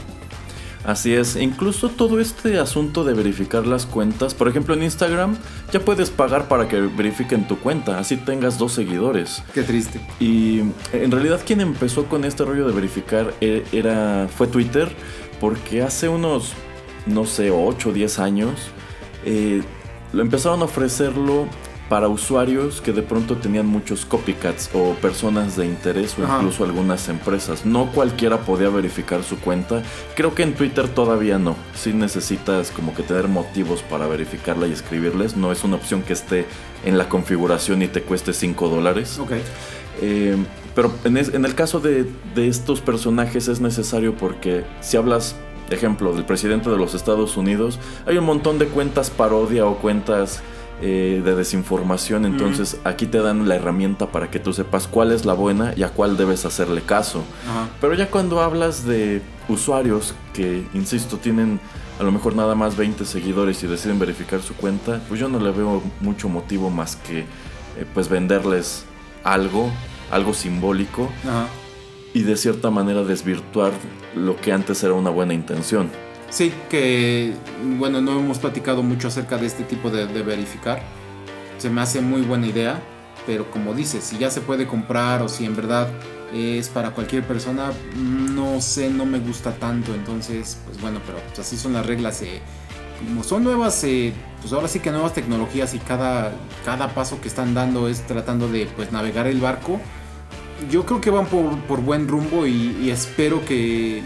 [0.85, 5.37] Así es, incluso todo este asunto de verificar las cuentas, por ejemplo en Instagram,
[5.71, 9.43] ya puedes pagar para que verifiquen tu cuenta, así tengas dos seguidores.
[9.53, 10.01] Qué triste.
[10.19, 10.59] Y
[10.91, 14.93] en realidad quien empezó con este rollo de verificar e, era, fue Twitter,
[15.39, 16.51] porque hace unos,
[17.05, 18.51] no sé, 8 o 10 años,
[19.23, 19.63] eh,
[20.11, 21.47] lo empezaron a ofrecerlo
[21.93, 27.07] para usuarios que de pronto tenían muchos copycats o personas de interés o incluso algunas
[27.07, 27.67] empresas.
[27.67, 29.83] No cualquiera podía verificar su cuenta.
[30.15, 31.55] Creo que en Twitter todavía no.
[31.75, 35.37] Si necesitas como que tener motivos para verificarla y escribirles.
[35.37, 36.47] No es una opción que esté
[36.83, 39.19] en la configuración y te cueste 5 dólares.
[39.19, 39.33] Ok.
[40.01, 40.35] Eh,
[40.73, 45.35] Pero en, en el caso de, de, estos personajes es necesario porque si hablas,
[45.69, 47.77] ejemplo, del presidente de los Estados Unidos,
[48.07, 50.41] hay un montón de cuentas parodia o cuentas
[50.81, 55.23] eh, de desinformación, entonces aquí te dan la herramienta para que tú sepas cuál es
[55.25, 57.23] la buena y a cuál debes hacerle caso.
[57.79, 61.59] Pero ya cuando hablas de usuarios que, insisto, tienen
[61.99, 65.39] a lo mejor nada más 20 seguidores y deciden verificar su cuenta, pues yo no
[65.39, 67.25] le veo mucho motivo más que eh,
[67.93, 68.85] pues venderles
[69.23, 69.71] algo,
[70.11, 71.09] algo simbólico
[72.13, 73.71] y de cierta manera desvirtuar
[74.15, 75.89] lo que antes era una buena intención.
[76.33, 77.31] Sí, que
[77.77, 80.81] bueno, no hemos platicado mucho acerca de este tipo de, verificar.
[81.59, 82.81] Se me hace muy buena idea,
[83.27, 85.87] pero como dices, si ya se puede comprar o si en verdad
[86.33, 89.93] es para cualquier persona, no sé, no me gusta tanto.
[89.93, 92.23] Entonces, pues bueno, pero pues así son las reglas.
[92.23, 92.41] Eh,
[92.97, 96.33] como son nuevas, eh, pues ahora sí que nuevas tecnologías y cada,
[96.65, 99.79] cada paso que están dando es tratando de pues navegar el barco.
[100.69, 104.03] Yo creo que van por, buen rumbo y espero que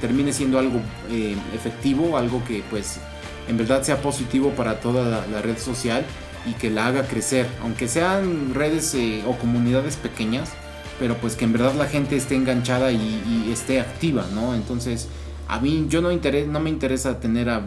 [0.00, 3.00] termine siendo algo eh, efectivo, algo que pues
[3.48, 6.04] en verdad sea positivo para toda la, red social
[6.46, 10.50] y que la haga crecer, aunque sean redes eh, o comunidades pequeñas,
[10.98, 14.54] pero pues que en verdad la gente esté enganchada y, esté activa, ¿no?
[14.54, 15.08] Entonces,
[15.48, 17.62] a mí yo no, no me interesa tener a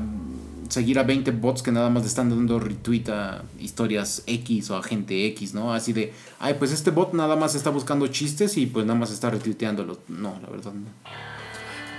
[0.70, 4.78] seguir a 20 bots que nada más le están dando retweet a historias X o
[4.78, 5.74] a gente X, ¿no?
[5.74, 9.12] Así de, ay, pues este bot nada más está buscando chistes y pues nada más
[9.12, 10.00] está retuiteándolos.
[10.08, 11.36] No, la verdad no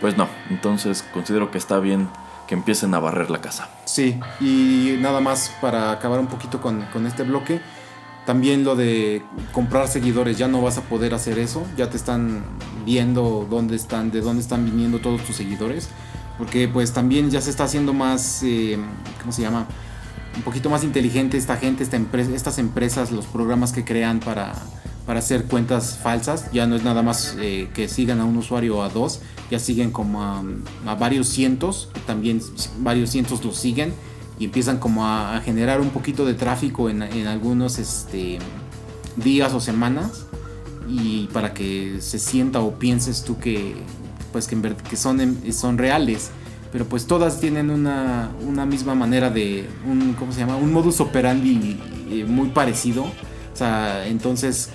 [0.00, 0.29] pues no.
[0.50, 2.09] Entonces considero que está bien
[2.46, 3.68] que empiecen a barrer la casa.
[3.85, 7.61] Sí, y nada más para acabar un poquito con, este bloque.
[8.24, 12.44] También lo de comprar seguidores, ya no vas a poder hacer eso, ya te están
[12.85, 15.90] viendo dónde están, de dónde están viniendo todos tus seguidores,
[16.38, 18.79] porque pues también ya se está haciendo más, eh,
[19.20, 19.66] ¿cómo se llama?
[20.37, 24.53] Un poquito más inteligente esta gente, esta empresa, estas empresas, los programas que crean para,
[25.07, 26.51] para hacer cuentas falsas.
[26.53, 29.20] Ya no es nada más eh, que sigan a un usuario o a dos,
[29.51, 30.42] ya siguen como a,
[30.99, 32.42] varios cientos, también
[32.81, 33.94] varios cientos los siguen
[34.38, 38.38] y empiezan como a, generar un poquito de tráfico en, algunos este,
[39.16, 40.27] días o semanas
[40.88, 43.75] y para que se sienta o pienses tú que
[44.37, 46.31] pues que, que son, son reales
[46.70, 50.57] pero pues todas tienen una, una misma manera de un ¿cómo se llama?
[50.57, 54.68] un modus operandi eh, muy parecido o sea entonces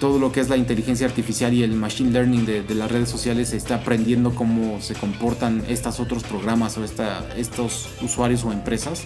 [0.00, 3.52] todo lo que es la inteligencia artificial y el machine learning de, las redes sociales
[3.52, 9.04] está aprendiendo cómo se comportan estos otros programas o estos usuarios o empresas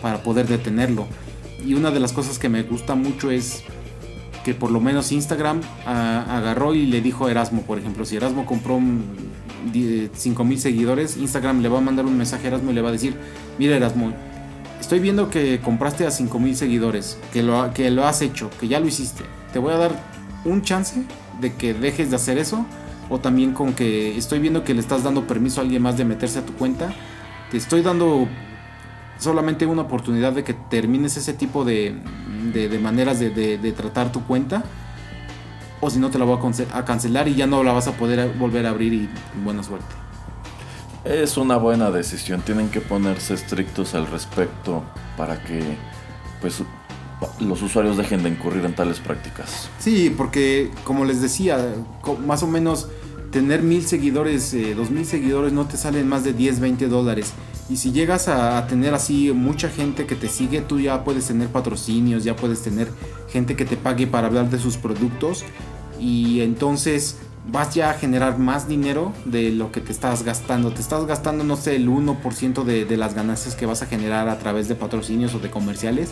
[0.00, 1.08] para poder detenerlo.
[1.66, 3.64] Y una de las cosas que me gusta mucho es
[4.44, 8.16] que por lo menos Instagram ah, agarró y le dijo a Erasmo, por ejemplo, si
[8.16, 8.78] Erasmo compró
[10.14, 12.92] 5000 seguidores, Instagram le va a mandar un mensaje a Erasmo y le va a
[12.92, 13.16] decir,
[13.58, 14.12] mira Erasmo,
[14.80, 18.78] estoy viendo que compraste a 5000 seguidores, que lo, que lo has hecho, que ya
[18.78, 19.92] lo hiciste te voy a dar
[20.44, 21.00] un chance
[21.40, 22.66] de que dejes de hacer eso.
[23.08, 26.04] O también con que estoy viendo que le estás dando permiso a alguien más de
[26.04, 26.92] meterse a tu cuenta.
[27.52, 28.26] Te estoy dando
[29.18, 31.94] solamente una oportunidad de que termines ese tipo de,
[32.52, 34.64] de, maneras de, tratar tu cuenta.
[35.80, 36.38] O si no te la voy
[36.72, 39.08] a, cancelar y ya no la vas a poder volver a abrir y
[39.44, 39.94] buena suerte.
[41.04, 42.40] Es una buena decisión.
[42.40, 44.82] Tienen que ponerse estrictos al respecto
[45.16, 45.76] para que
[46.40, 46.62] pues
[47.40, 49.68] los usuarios dejen de incurrir en tales prácticas.
[49.78, 51.58] Sí, porque como les decía,
[52.26, 52.88] más o menos
[53.34, 57.32] tener mil seguidores, eh, dos mil seguidores no te salen más de 10, 20 dólares.
[57.68, 61.48] Y si llegas a, tener así mucha gente que te sigue, tú ya puedes tener
[61.48, 62.88] patrocinios, ya puedes tener
[63.28, 65.44] gente que te pague para hablar de sus productos.
[65.98, 67.16] Y entonces
[67.50, 70.70] vas ya a generar más dinero de lo que te estás gastando.
[70.70, 74.28] Te estás gastando, no sé, el 1% de, de las ganancias que vas a generar
[74.28, 76.10] a través de patrocinios o de comerciales.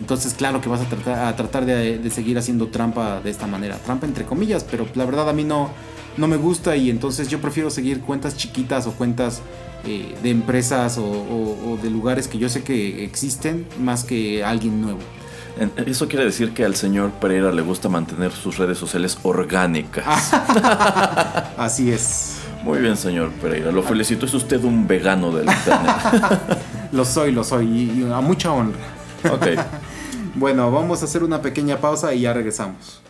[0.00, 3.76] Entonces, claro que vas a tratar, a tratar de, seguir haciendo trampa de esta manera.
[3.76, 5.70] Trampa entre comillas, pero la verdad a mí no,
[6.20, 9.40] no me gusta y entonces yo prefiero seguir cuentas chiquitas o cuentas
[9.86, 15.00] eh, de empresas o, de lugares que yo sé que existen más que alguien nuevo.
[15.86, 20.32] Eso quiere decir que al señor Pereira le gusta mantener sus redes sociales orgánicas.
[21.56, 22.36] Así es.
[22.62, 23.72] Muy bien, señor Pereira.
[23.72, 24.26] Lo felicito.
[24.26, 25.96] Es usted un vegano del internet.
[26.92, 27.66] lo soy, lo soy.
[27.66, 28.78] Y a mucha honra.
[29.32, 29.46] Ok.
[30.32, 33.02] Bueno, vamos a hacer una pequeña pausa y ya regresamos.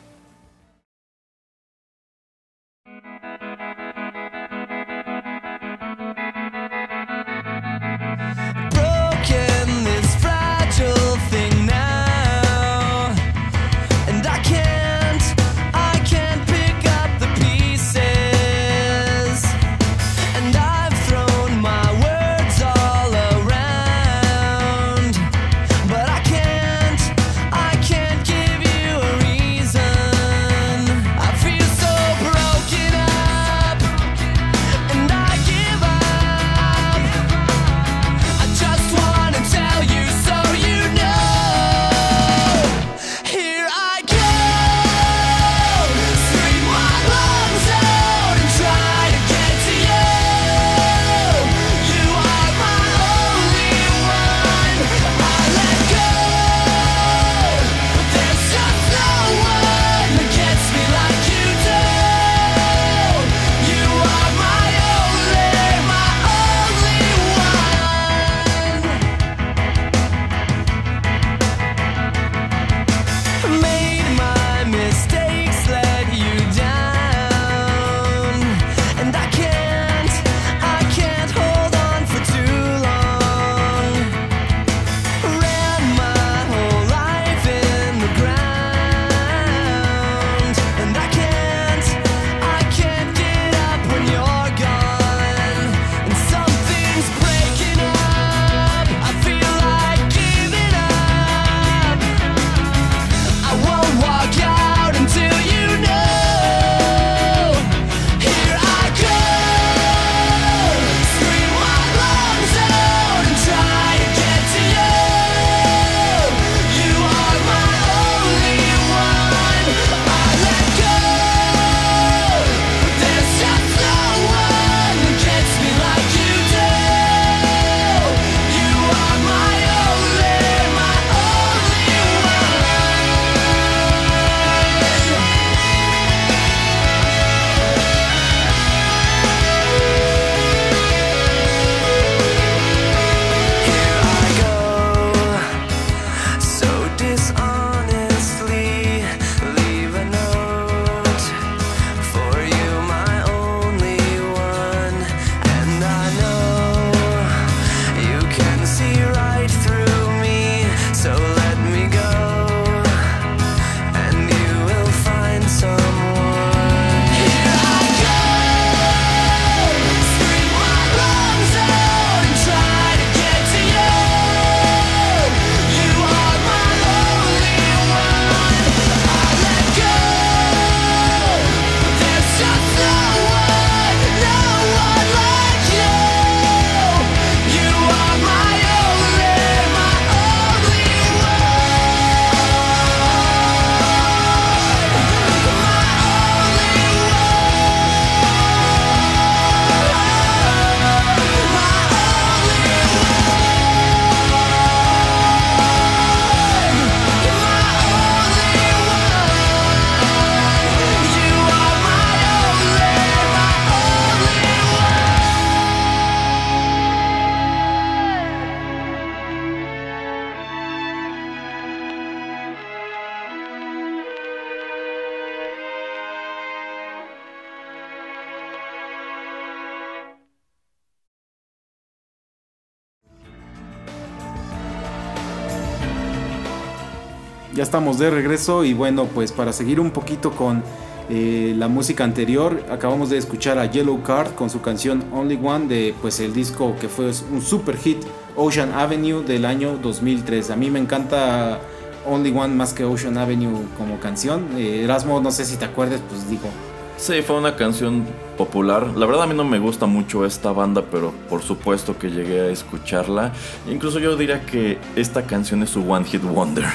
[237.54, 240.62] Ya estamos de regreso y bueno, pues para seguir un poquito con
[241.08, 245.66] eh, la música anterior, acabamos de escuchar a Yellow Card con su canción Only One
[245.66, 247.98] de pues el disco que fue un super hit
[248.36, 250.50] Ocean Avenue del año 2003.
[250.50, 251.58] A mí me encanta
[252.06, 254.46] Only One más que Ocean Avenue como canción.
[254.56, 256.48] Eh, Erasmo, no sé si te acuerdas, pues digo.
[256.96, 258.04] Sí, fue una canción
[258.36, 258.86] popular.
[258.94, 262.42] La verdad a mí no me gusta mucho esta banda, pero por supuesto que llegué
[262.42, 263.32] a escucharla.
[263.68, 266.66] Incluso yo diría que esta canción es su One Hit Wonder.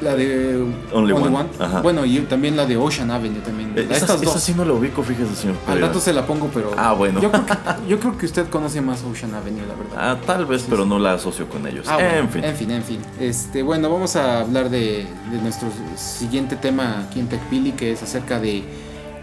[0.00, 1.48] La de Only, One.
[1.82, 3.72] Bueno, y también la de Ocean Avenue también.
[3.76, 5.56] Eh, esa, sí no la ubico, fíjese, señor.
[5.66, 6.72] Al rato se la pongo, pero.
[6.76, 7.20] Ah, bueno.
[7.20, 7.54] Yo creo, que,
[7.88, 9.90] yo creo, que, usted conoce más Ocean Avenue, la verdad.
[10.02, 11.86] Ah, tal vez, pero no la asocio con ellos.
[11.88, 12.42] Ah, en fin.
[12.42, 13.00] En fin, en fin.
[13.18, 18.02] Este, bueno, vamos a hablar de, de nuestro siguiente tema aquí en TechPili, que es
[18.02, 18.64] acerca de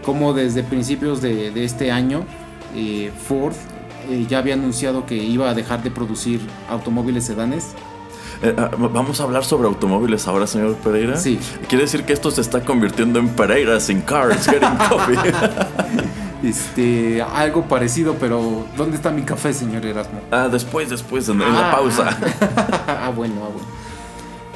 [0.04, 2.24] cómo desde principios de, de este año
[2.74, 3.54] eh, Ford
[4.08, 7.74] eh, ya había anunciado que iba a dejar de producir automóviles sedanes
[8.42, 11.16] eh, ah, vamos a hablar sobre automóviles ahora, señor Pereira.
[11.16, 11.38] Sí.
[11.68, 15.16] Quiere decir que esto se está convirtiendo en Pereiras in Cars Getting Coffee.
[16.42, 20.20] este, algo parecido, pero ¿dónde está mi café, señor Erasmo?
[20.30, 21.72] Ah, después, después, en, la ah.
[21.72, 22.16] pausa.
[22.86, 23.78] ah, bueno, ah, bueno.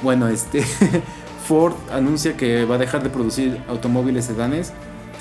[0.03, 0.63] Bueno, este,
[1.47, 4.73] Ford anuncia que va a dejar de producir automóviles sedanes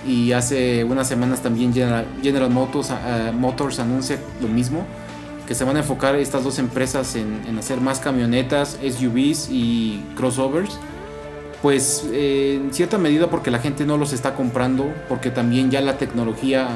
[0.05, 2.91] y hace unas semanas también General, Motors,
[3.33, 4.85] Motors anuncia lo mismo
[5.51, 10.79] que se van a enfocar estas dos empresas en, hacer más camionetas, SUVs y crossovers.
[11.61, 15.81] Pues eh, en cierta medida porque la gente no los está comprando, porque también ya
[15.81, 16.69] la tecnología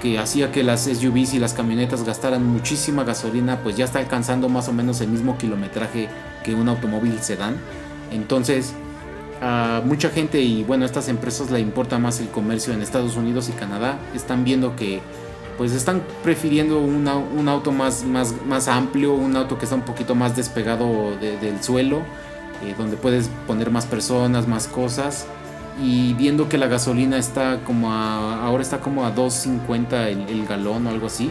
[0.00, 4.48] que hacía que las SUVs y las camionetas gastaran muchísima gasolina, pues ya está alcanzando
[4.48, 6.08] más o menos el mismo kilometraje
[6.44, 7.56] que un automóvil sedán.
[8.12, 8.74] Entonces,
[9.42, 13.48] a mucha gente y bueno, estas empresas le importa más el comercio en Estados Unidos
[13.48, 13.98] y Canadá.
[14.14, 15.02] Están viendo que
[15.56, 20.14] pues están prefiriendo un auto más, más, más amplio, un auto que está un poquito
[20.14, 21.98] más despegado del suelo,
[22.62, 25.26] eh, donde puedes poner más personas, más cosas.
[25.82, 30.46] Y viendo que la gasolina está como a, ahora está como a 2.50 el, el
[30.46, 31.30] galón o algo así.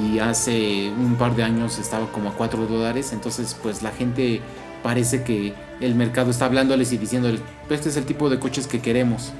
[0.00, 3.12] Y hace un par de años estaba como a 4 dólares.
[3.12, 4.40] Entonces pues la gente
[4.82, 8.80] parece que el mercado está hablándoles y diciéndoles, este es el tipo de coches que
[8.80, 9.32] queremos.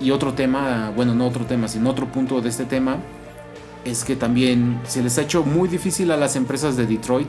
[0.00, 2.98] Y otro tema, bueno, no otro tema, sino otro punto de este tema
[3.84, 7.28] es que también se les ha hecho muy difícil a las empresas de Detroit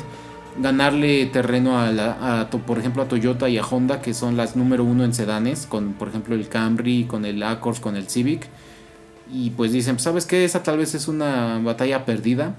[0.58, 5.04] ganarle terreno a, por ejemplo a Toyota y a Honda que son las número uno
[5.04, 8.48] en sedanes con por ejemplo el Camry con el Accord con el Civic.
[9.32, 12.56] Y pues dicen sabes qué esa tal vez es una batalla perdida.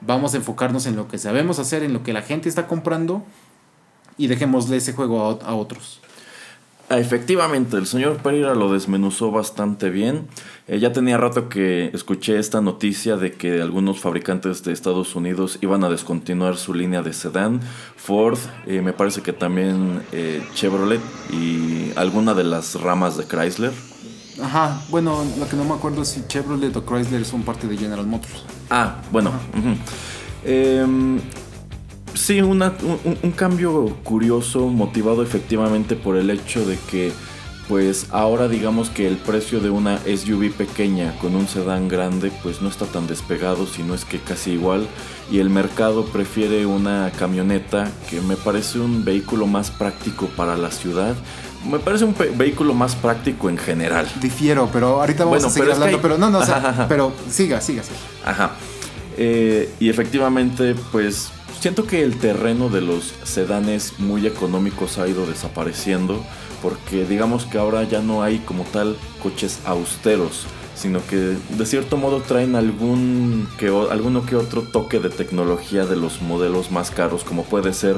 [0.00, 3.24] Vamos a enfocarnos en lo que sabemos hacer en lo que la gente está comprando
[4.16, 6.00] y dejémosle ese juego a otros
[6.96, 10.26] efectivamente, el señor Pereira lo desmenuzó bastante bien.
[10.68, 15.58] Eh, ya tenía rato que escuché esta noticia de que algunos fabricantes de Estados Unidos
[15.60, 17.60] iban a descontinuar su línea de sedán.
[17.96, 23.72] Ford, eh, me parece que también eh, Chevrolet y alguna de las ramas de Chrysler.
[24.42, 27.76] Ajá, bueno, lo que no me acuerdo es si Chevrolet o Chrysler son parte de
[27.76, 28.44] General Motors.
[28.70, 29.32] Ah, bueno.
[32.18, 32.58] Sí, un,
[33.36, 37.12] cambio curioso, motivado efectivamente por el hecho de que,
[37.68, 42.60] pues ahora digamos que el precio de una SUV pequeña con un sedán grande, pues
[42.60, 44.88] no está tan despegado, sino es que casi igual.
[45.30, 50.72] Y el mercado prefiere una camioneta que me parece un vehículo más práctico para la
[50.72, 51.14] ciudad.
[51.70, 54.10] Me parece un vehículo más práctico en general.
[54.20, 56.02] Difiero, pero ahorita vamos a seguir hablando.
[56.02, 56.40] Pero no, no,
[56.88, 57.98] pero siga, siga, siga.
[58.24, 58.50] Ajá.
[59.16, 65.26] Eh, y efectivamente, pues siento que el terreno de los sedanes muy económicos ha ido
[65.26, 66.24] desapareciendo
[66.62, 71.96] porque digamos que ahora ya no hay como tal coches austeros, sino que de cierto
[71.96, 77.24] modo traen algún que, alguno que otro toque de tecnología de los modelos más caros,
[77.24, 77.96] como puede ser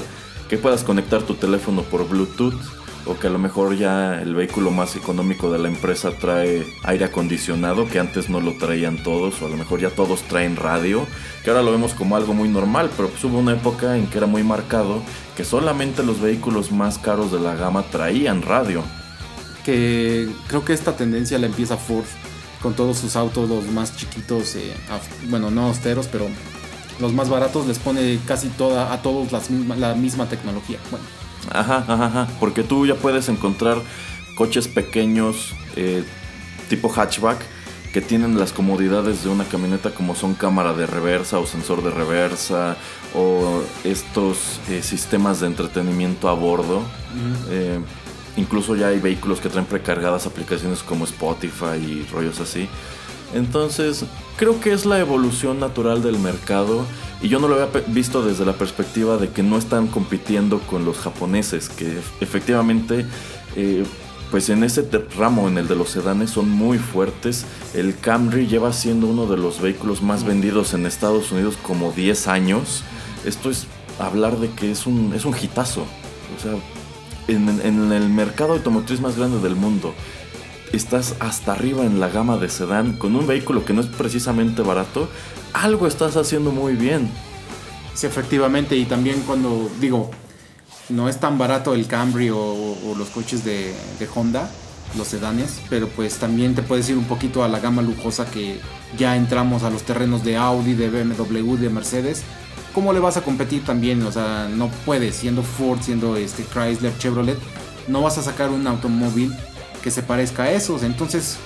[0.49, 4.71] que puedas conectar tu teléfono por Bluetooth o que a lo mejor ya el vehículo
[4.71, 9.47] más económico de la empresa trae aire acondicionado que antes no lo traían todos o
[9.47, 11.07] a lo mejor ya todos traen radio
[11.43, 14.19] que ahora lo vemos como algo muy normal pero pues hubo una época en que
[14.19, 15.03] era muy marcado
[15.37, 18.83] que solamente los vehículos más caros de la gama traían radio.
[19.65, 22.05] Que creo que esta tendencia la empieza Ford
[22.61, 24.75] con todos sus autos los más chiquitos eh,
[25.31, 26.29] bueno no austeros pero
[26.99, 30.79] los más baratos les pone casi toda a todos las la misma tecnología.
[30.91, 31.20] Bueno
[31.51, 32.29] Ajá, ajá, ajá.
[32.39, 33.79] Porque tú ya puedes encontrar
[34.35, 36.05] coches pequeños eh,
[36.69, 37.39] tipo hatchback
[37.93, 41.91] que tienen las comodidades de una camioneta como son cámara de reversa o sensor de
[41.91, 42.77] reversa
[43.15, 46.83] o estos eh, sistemas de entretenimiento a bordo.
[47.51, 47.81] Eh,
[48.37, 52.69] incluso ya hay vehículos que traen precargadas aplicaciones como Spotify y rollos así.
[53.35, 54.05] Entonces,
[54.37, 56.85] creo que es la evolución natural del mercado
[57.23, 60.85] y yo no lo había visto desde la perspectiva de que no están compitiendo con
[60.85, 63.05] los japoneses, que efectivamente,
[63.57, 63.85] eh,
[64.31, 67.45] pues en ese ramo, en el de los sedanes, son muy fuertes.
[67.75, 72.27] El Camry lleva siendo uno de los vehículos más vendidos en Estados Unidos como 10
[72.29, 72.85] años.
[73.27, 73.67] Esto es
[73.99, 75.83] hablar de que es un, es un hitazo.
[75.83, 76.53] O sea,
[77.29, 79.95] en, en el mercado automotriz más grande del mundo
[80.73, 84.63] estás hasta arriba en la gama de sedán con un vehículo que no es precisamente
[84.63, 85.09] barato,
[85.53, 87.11] algo estás haciendo muy bien.
[87.95, 90.11] Sí, efectivamente, y también cuando digo,
[90.89, 93.75] no es tan barato el Camry o, los coches de,
[94.15, 94.51] Honda,
[94.97, 98.61] los sedanes, pero pues también te puedes ir un poquito a la gama lujosa que
[98.99, 102.23] ya entramos a los terrenos de Audi, de BMW, de Mercedes.
[102.75, 104.03] ¿Cómo le vas a competir también?
[104.03, 107.39] O sea, no puedes, siendo Ford, siendo este Chrysler, Chevrolet,
[107.89, 109.33] no vas a sacar un automóvil
[109.83, 110.83] que se parezca a esos.
[110.83, 111.39] Entonces,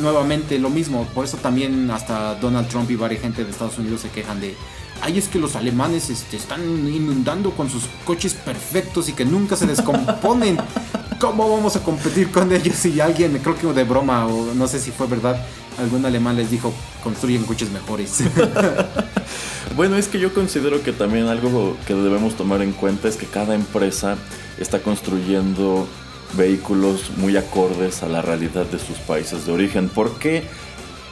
[0.00, 1.06] nuevamente lo mismo.
[1.14, 4.54] Por eso también hasta Donald Trump y varias gente de Estados Unidos se quejan de,
[5.02, 9.56] ay, es que los alemanes este, están inundando con sus coches perfectos y que nunca
[9.56, 10.58] se descomponen.
[11.20, 12.84] ¿Cómo vamos a competir con ellos?
[12.84, 15.42] Y alguien, creo que de broma, o no sé si fue verdad,
[15.78, 18.18] algún alemán les dijo, construyen coches mejores.
[19.76, 23.26] bueno, es que yo considero que también algo que debemos tomar en cuenta es que
[23.26, 24.16] cada empresa
[24.58, 25.86] está construyendo
[26.36, 29.88] vehículos muy acordes a la realidad de sus países de origen.
[29.88, 30.44] ¿Por qué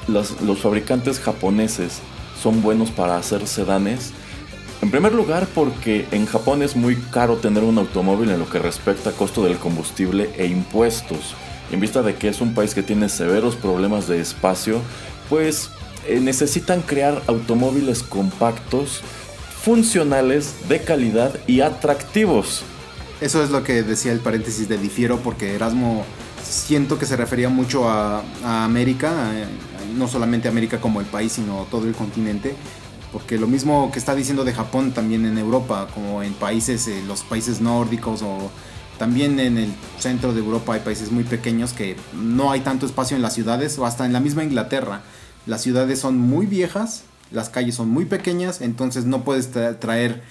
[0.08, 2.00] los, fabricantes japoneses
[2.40, 4.12] son buenos para hacer sedanes?
[4.80, 8.58] En primer lugar, porque en Japón es muy caro tener un automóvil en lo que
[8.58, 11.34] respecta a costo del combustible e impuestos.
[11.70, 14.80] En vista de que es un país que tiene severos problemas de espacio,
[15.28, 15.70] pues
[16.06, 19.02] eh, necesitan crear automóviles compactos,
[19.62, 22.64] funcionales, de calidad y atractivos.
[23.22, 26.04] Eso es lo que decía el paréntesis de difiero, porque Erasmo
[26.42, 28.24] siento que se refería mucho a,
[28.64, 29.12] América,
[29.96, 32.56] no solamente América como el país, sino todo el continente.
[33.12, 37.00] Porque lo mismo que está diciendo de Japón también en Europa, como en países, eh,
[37.06, 38.50] los países nórdicos o
[38.98, 43.14] también en el centro de Europa hay países muy pequeños que no hay tanto espacio
[43.14, 45.02] en las ciudades o hasta en la misma Inglaterra.
[45.46, 50.24] Las ciudades son muy viejas, las calles son muy pequeñas, entonces no puedes traer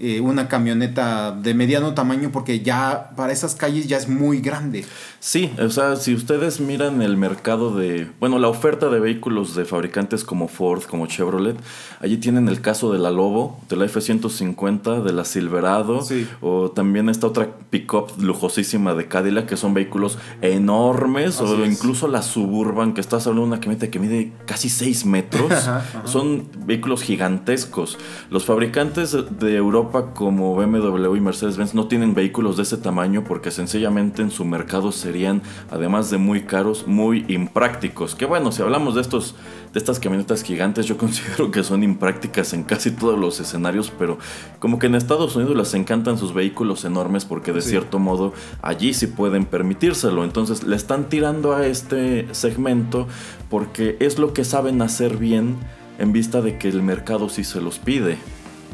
[0.00, 4.84] eh, una camioneta de mediano tamaño porque ya para esas calles ya es muy grande.
[5.18, 9.64] Sí, o sea, si ustedes miran el mercado de, bueno, la oferta de vehículos de
[9.64, 11.56] fabricantes como Ford, como Chevrolet,
[12.00, 16.06] allí tienen el caso de la Lobo, de la F-150, de la Silverado,
[16.40, 22.22] o también esta otra pickup lujosísima de Cadillac, que son vehículos enormes, o incluso la
[22.22, 25.52] Suburban, que estás hablando de una camioneta que mide casi 6 metros,
[26.04, 27.98] son vehículos gigantescos.
[28.30, 33.50] Los fabricantes de Europa como BMW y Mercedes-Benz no tienen vehículos de ese tamaño porque
[33.50, 38.14] sencillamente en su mercado serían, además de muy caros, muy imprácticos.
[38.14, 39.34] Que bueno, si hablamos de estos
[39.72, 44.18] de estas camionetas gigantes, yo considero que son imprácticas en casi todos los escenarios, pero
[44.58, 48.32] como que en Estados Unidos les encantan sus vehículos enormes porque de cierto modo
[48.62, 50.24] allí sí pueden permitírselo.
[50.24, 53.06] Entonces le están tirando a este segmento
[53.50, 55.56] porque es lo que saben hacer bien
[55.98, 58.18] en vista de que el mercado sí se los pide.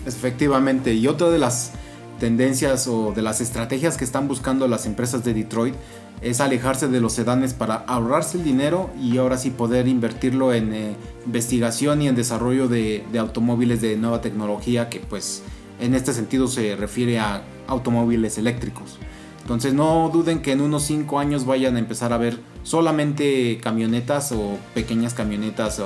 [0.06, 1.72] Efectivamente, y otra de las
[2.18, 5.74] tendencias o de las estrategias que están buscando las empresas de Detroit
[6.22, 10.72] es alejarse de los sedanes para ahorrarse el dinero y ahora sí poder invertirlo en
[10.72, 10.96] eh,
[11.26, 15.42] investigación y en desarrollo de, automóviles de nueva tecnología que pues
[15.80, 18.98] en este sentido se refiere a automóviles eléctricos.
[19.42, 24.32] Entonces no duden que en unos 5 años vayan a empezar a ver solamente camionetas
[24.32, 25.82] o pequeñas camionetas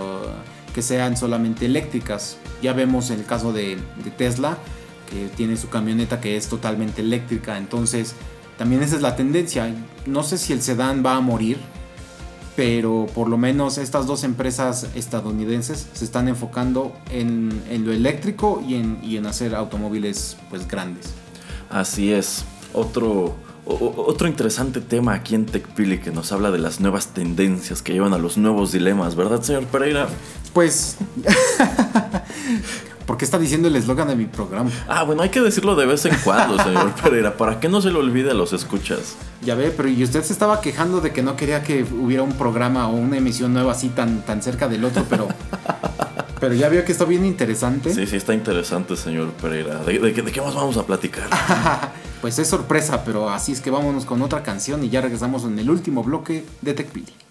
[0.78, 3.78] que sean solamente eléctricas ya vemos el caso de,
[4.16, 4.58] Tesla,
[5.10, 7.58] que tiene su camioneta que es totalmente eléctrica.
[7.58, 8.14] Entonces,
[8.56, 9.74] también esa es la tendencia.
[10.06, 11.58] No sé si el sedán va a morir,
[12.54, 18.76] pero por lo menos estas dos empresas estadounidenses se están enfocando en, lo eléctrico y
[18.76, 21.06] en, y en, hacer automóviles pues grandes.
[21.70, 22.44] Así es.
[22.72, 23.34] Otro,
[23.68, 28.14] otro interesante tema aquí en TechPili que nos habla de las nuevas tendencias que llevan
[28.14, 30.08] a los nuevos dilemas, ¿verdad, señor Pereira?
[30.54, 30.96] Pues.
[33.06, 34.70] ¿Por qué está diciendo el eslogan de mi programa?
[34.86, 37.90] Ah, bueno, hay que decirlo de vez en cuando, señor Pereira, para que no se
[37.90, 39.16] le olvide a los escuchas.
[39.42, 42.32] Ya ve, pero y usted se estaba quejando de que no quería que hubiera un
[42.32, 45.28] programa o una emisión nueva así tan, tan cerca del otro, pero.
[46.40, 47.94] pero ya veo que está bien interesante.
[47.94, 49.78] Sí, sí, está interesante, señor Pereira.
[49.84, 51.28] ¿De, de qué más vamos a platicar?
[52.20, 55.58] Pues es sorpresa, pero así es que vámonos con otra canción y ya regresamos en
[55.58, 57.27] el último bloque de TechPili.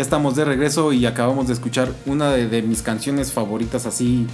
[0.00, 4.26] Ya estamos de regreso y acabamos de escuchar una de, mis canciones favoritas así,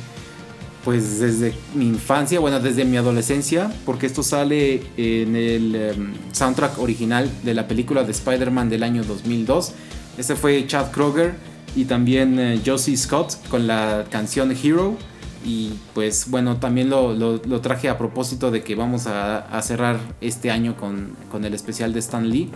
[0.85, 6.79] pues desde mi infancia, bueno, desde mi adolescencia, porque esto sale en el em, soundtrack
[6.79, 9.73] original de la película de Spider-Man del año 2002.
[10.17, 11.35] Ese fue Chad Kroger
[11.75, 14.97] y también eh, Josie Scott con la canción Hero.
[15.45, 20.53] Y pues bueno, también lo, traje a propósito de que vamos a, a cerrar este
[20.53, 22.53] año con, con el especial de Stan Lee.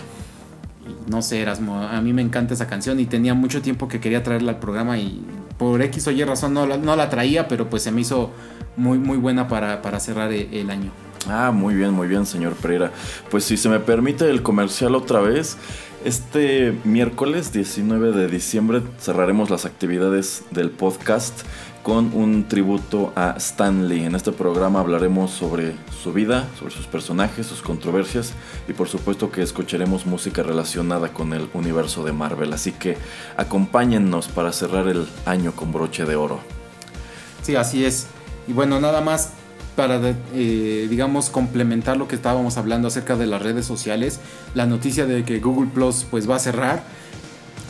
[1.08, 4.22] No sé, Erasmo, a mí me encanta esa canción y tenía mucho tiempo que quería
[4.22, 5.22] traerla al programa y
[5.58, 8.30] por X o Y razón no no la traía, pero pues se me hizo
[8.76, 10.90] muy, muy buena para, para cerrar e- el año.
[11.28, 12.92] Ah, muy bien, muy bien, señor Pereira.
[13.30, 15.58] Pues si se me permite el comercial otra vez,
[16.04, 21.40] este miércoles 19 de diciembre cerraremos las actividades del podcast
[21.82, 24.04] con un tributo a Stan Lee.
[24.04, 28.32] En este programa hablaremos sobre su vida, sobre sus personajes, sus controversias
[28.68, 32.52] y por supuesto que escucharemos música relacionada con el universo de Marvel.
[32.52, 32.96] Así que
[33.36, 36.40] acompáñennos para cerrar el año con broche de oro.
[37.42, 38.06] Sí, así es.
[38.46, 39.30] Y bueno, nada más
[39.76, 40.00] para,
[40.34, 44.20] eh, digamos, complementar lo que estábamos hablando acerca de las redes sociales,
[44.54, 46.82] la noticia de que Google Plus pues va a cerrar.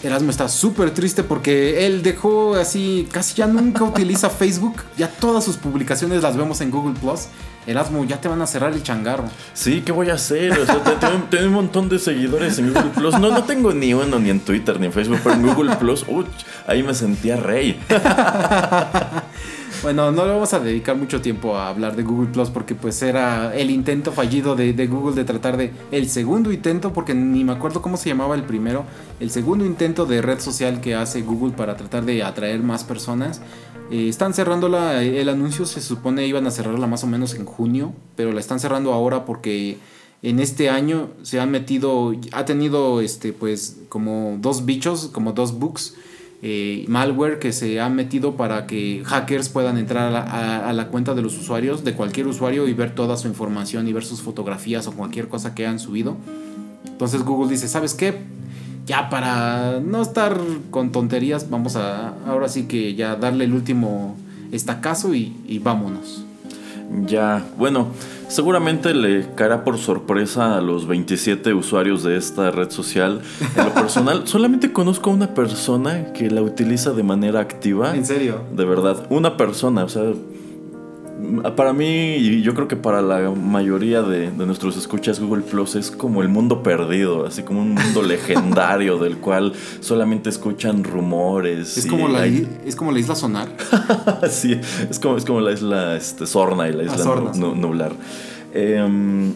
[0.03, 5.45] Erasmo está súper triste porque él dejó así, casi ya nunca utiliza Facebook, ya todas
[5.45, 7.27] sus publicaciones las vemos en Google Plus.
[7.67, 9.25] Erasmo, ya te van a cerrar el changarro.
[9.53, 10.59] Sí, ¿qué voy a hacer?
[10.59, 13.19] O sea, te- tengo, tengo un montón de seguidores en Google Plus.
[13.21, 16.05] No, no tengo ni uno, ni en Twitter, ni en Facebook, pero en Google Plus,
[16.09, 16.27] uch,
[16.67, 17.79] ahí me sentía rey.
[19.83, 23.01] Bueno, no le vamos a dedicar mucho tiempo a hablar de Google Plus porque pues
[23.01, 25.73] era el intento fallido de, Google de tratar de...
[25.91, 28.85] El segundo intento, porque ni me acuerdo cómo se llamaba el primero,
[29.21, 33.41] el segundo intento de red social que hace Google para tratar de atraer más personas.
[33.91, 37.95] Eh, están cerrándola, el anuncio se supone iban a cerrarla más o menos en junio,
[38.17, 39.79] pero la están cerrando ahora porque
[40.23, 45.59] en este año se han metido, ha tenido este pues como dos bichos, como dos
[45.59, 45.95] bugs
[46.43, 51.23] eh, malware que se han metido para que hackers puedan entrar a la, cuenta de
[51.23, 54.93] los usuarios, de cualquier usuario, y ver toda su información y ver sus fotografías o
[54.93, 56.17] cualquier cosa que han subido.
[56.87, 58.23] Entonces Google dice, ¿sabes qué?
[58.87, 64.17] Ya para no estar con tonterías, vamos a ahora sí que ya darle el último
[64.51, 66.25] estacazo y vámonos.
[67.07, 67.89] Ya, bueno,
[68.31, 73.21] seguramente le caerá por sorpresa a los 27 usuarios de esta red social.
[73.57, 77.95] En lo personal, solamente conozco a una persona que la utiliza de manera activa.
[78.05, 78.43] serio?
[78.55, 80.13] De verdad, una persona, o sea,
[81.57, 85.75] para mí y yo creo que para la mayoría de, de nuestros escuchas Google Plus
[85.75, 91.77] es como el mundo perdido, así como un mundo legendario del cual solamente escuchan rumores.
[91.79, 93.49] Es y como, la, hay- i- es como la isla sonar.
[94.31, 94.59] sí,
[94.91, 97.93] es como, es como la isla este, Sorna y la isla Sorna, nu- nu- Nublar.
[98.55, 99.33] Em,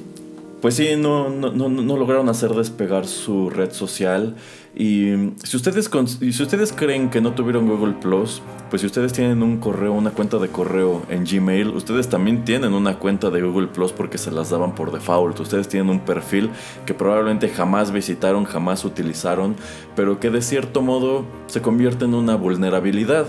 [0.60, 4.34] pues sí, no, no, no, no lograron hacer despegar su red social.
[4.76, 9.42] Y si ustedes, si ustedes creen que no tuvieron Google Plus, pues si ustedes tienen
[9.42, 13.68] un correo, una cuenta de correo en Gmail, ustedes también tienen una cuenta de Google
[13.68, 15.38] Plus porque se las daban por default.
[15.38, 16.50] Ustedes tienen un perfil
[16.86, 19.54] que probablemente jamás visitaron, jamás utilizaron,
[19.94, 23.26] pero que de cierto modo se convierte en una vulnerabilidad.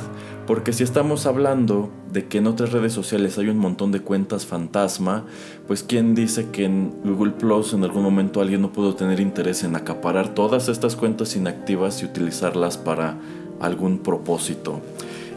[0.47, 4.45] Porque si estamos hablando de que en otras redes sociales hay un montón de cuentas
[4.45, 5.25] fantasma,
[5.65, 9.63] pues quién dice que en Google Plus en algún momento alguien no pudo tener interés
[9.63, 13.17] en acaparar todas estas cuentas inactivas y utilizarlas para
[13.59, 14.81] algún propósito.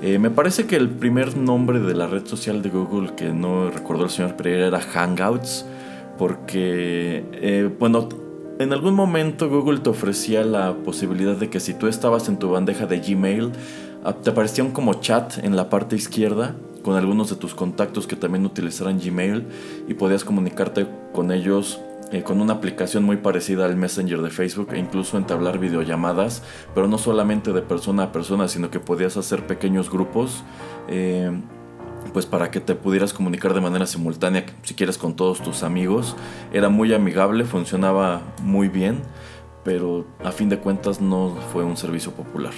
[0.02, 3.70] Eh, me parece que el primer nombre de la red social de Google que no
[3.70, 5.64] recordó el señor Pereira era Hangouts,
[6.18, 8.08] porque, eh, bueno,
[8.58, 12.50] en algún momento Google te ofrecía la posibilidad de que si tú estabas en tu
[12.50, 13.52] bandeja de Gmail,
[14.22, 18.16] te aparecía un como chat en la parte izquierda con algunos de tus contactos que
[18.16, 19.46] también utilizaran Gmail
[19.88, 21.80] y podías comunicarte con ellos
[22.10, 26.42] eh, con una aplicación muy parecida al Messenger de Facebook e incluso entablar videollamadas,
[26.74, 30.42] pero no solamente de persona a persona, sino que podías hacer pequeños grupos.
[30.88, 31.30] eh,
[32.12, 36.16] pues para que te pudieras comunicar de manera simultánea, si quieres, con todos tus amigos.
[36.52, 39.02] Era muy amigable, funcionaba muy bien,
[39.62, 42.52] pero a fin de cuentas no fue un servicio popular.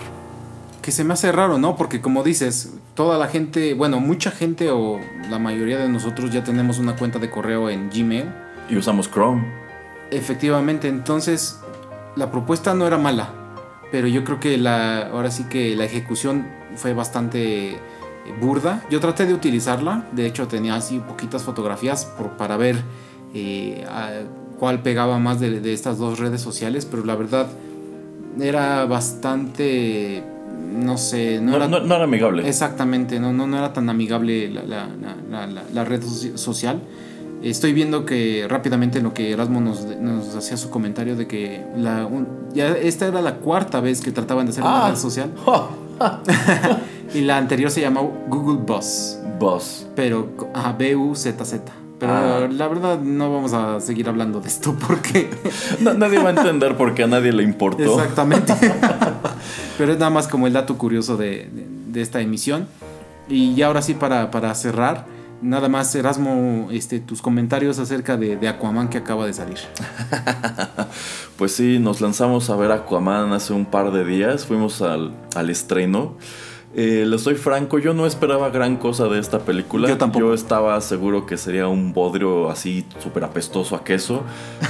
[0.91, 1.77] Que se me hace raro, ¿no?
[1.77, 4.99] Porque como dices, toda la gente, bueno, mucha gente o
[5.31, 8.25] la mayoría de nosotros ya tenemos una cuenta de correo en Gmail.
[8.69, 9.47] Y usamos Chrome.
[10.11, 11.61] Efectivamente, entonces
[12.17, 13.33] la propuesta no era mala,
[13.93, 17.79] pero yo creo que la, ahora sí que la ejecución fue bastante
[18.41, 18.83] burda.
[18.91, 22.83] Yo traté de utilizarla, de hecho tenía así poquitas fotografías por, para ver
[23.33, 23.87] eh,
[24.59, 27.47] cuál pegaba más de, de estas dos redes sociales, pero la verdad
[28.41, 30.25] era bastante,
[30.73, 31.69] no sé, no, No, era...
[31.69, 32.49] no- no era amigable.
[32.49, 36.81] Exactamente, no, no, no era tan amigable la, la- la- la- red soci- social.
[37.43, 41.65] Estoy viendo que rápidamente en lo que Erasmo nos, nos hacía su comentario de que
[41.77, 44.91] la, un- ya esta era la cuarta vez que trataban de hacer una Ah.
[44.91, 45.31] red social
[47.15, 49.87] y la anterior se llamó Google Buzz, Boss.
[49.97, 51.73] pero ajá, B-U-Z-Z.
[52.01, 52.49] Pero Ah.
[52.51, 55.31] la verdad no vamos a seguir hablando de esto porque
[55.81, 58.01] Na- nadie va a entender porque a nadie le importó.
[58.01, 58.55] Exactamente.
[59.79, 62.67] Pero es nada más como el dato curioso de, de- de esta emisión.
[63.29, 65.05] Y ya ahora sí, para, para cerrar,
[65.43, 69.59] nada más, Erasmo, este, tus comentarios acerca de, de Aquaman que acaba de salir.
[71.37, 74.47] Pues sí, nos lanzamos a ver Aquaman hace un par de días.
[74.47, 76.17] Fuimos al, al estreno.
[76.73, 79.89] Eh, les soy franco, yo no esperaba gran cosa de esta película.
[79.89, 80.27] Yo tampoco.
[80.27, 84.23] Yo estaba seguro que sería un bodrio así súper apestoso a queso.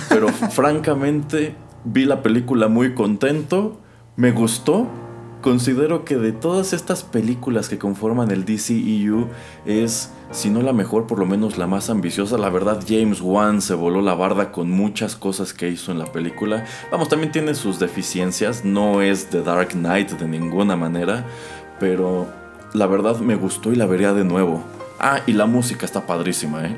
[0.08, 3.78] Pero francamente, vi la película muy contento.
[4.16, 4.86] Me gustó.
[5.42, 9.28] Considero que de todas estas películas que conforman el DCEU
[9.64, 12.36] es, si no la mejor, por lo menos la más ambiciosa.
[12.36, 16.04] La verdad, James Wan se voló la barda con muchas cosas que hizo en la
[16.04, 16.66] película.
[16.92, 18.66] Vamos, también tiene sus deficiencias.
[18.66, 21.24] No es The Dark Knight de ninguna manera.
[21.80, 22.28] Pero
[22.74, 24.62] la verdad me gustó y la vería de nuevo.
[25.00, 26.76] Ah, y la música está padrísima, ¿eh?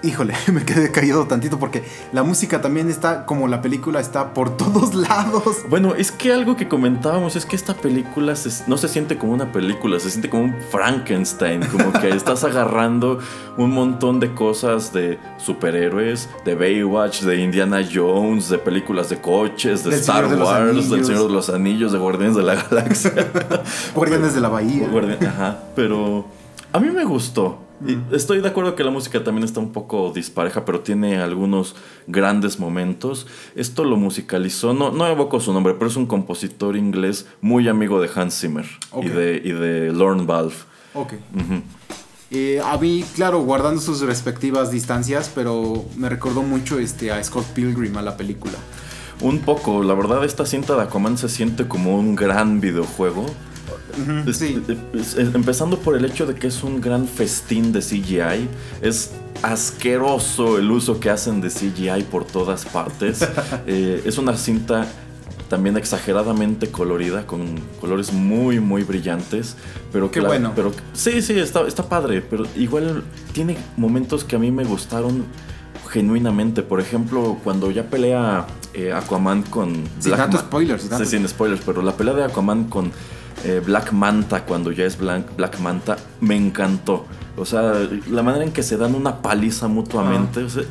[0.00, 1.82] Híjole, me quedé caído tantito porque
[2.12, 5.56] la música también está, como la película, está por todos lados.
[5.68, 9.32] Bueno, es que algo que comentábamos es que esta película se- no se siente como
[9.32, 13.18] una película, se siente como un Frankenstein, como que estás agarrando
[13.56, 19.82] un montón de cosas de superhéroes, de Baywatch, de Indiana Jones, de películas de coches,
[19.82, 21.04] de Del Star Señor de los Wars, del.
[21.04, 23.12] Señor de los Anillos, de Guardianes de la Galaxia.
[23.96, 24.88] Guardianes de la Bahía.
[25.28, 26.24] Ajá, pero
[26.72, 27.58] a mí me gustó.
[27.86, 31.76] Y estoy de acuerdo que la música también está un poco dispareja, pero tiene algunos
[32.06, 33.26] grandes momentos.
[33.54, 38.00] Esto lo musicalizó, no, no evoco su nombre, pero es un compositor inglés muy amigo
[38.00, 38.66] de Hans Zimmer
[39.00, 40.54] y, de, y de Lorne Valve.
[40.94, 41.12] Ok.
[42.30, 47.46] Eh, a mí, claro, guardando sus respectivas distancias, pero me recordó mucho este, a Scott
[47.54, 48.54] Pilgrim, a la película.
[49.20, 53.26] Un poco, la verdad esta cinta de Aquaman se siente como un gran videojuego.
[54.26, 54.62] Es- sí.
[54.94, 58.48] es- es- empezando por el hecho de que es un gran festín de CGI.
[58.82, 59.10] Es
[59.42, 63.20] asqueroso el uso que hacen de CGI por todas partes.
[63.66, 64.86] Eh, es una cinta
[65.48, 69.56] también exageradamente colorida, con colores muy, muy brillantes.
[69.92, 70.52] Pero Qué bueno.
[70.54, 72.20] Pero, sí, sí, está, está padre.
[72.22, 75.24] Pero igual tiene momentos que a mí me gustaron
[75.90, 76.62] genuinamente.
[76.62, 81.04] Por ejemplo, cuando ya pelea eh, Aquaman con Sin Black tanto Ma- spoiler, sin tanto-
[81.06, 82.92] Sí, sin spoilers, pero la pelea de Aquaman con
[83.44, 87.06] eh, Black Manta, cuando ya es Black, Black Manta, me encantó.
[87.36, 87.72] O sea,
[88.10, 90.42] la manera en que se dan una paliza mutuamente.
[90.42, 90.62] o sea,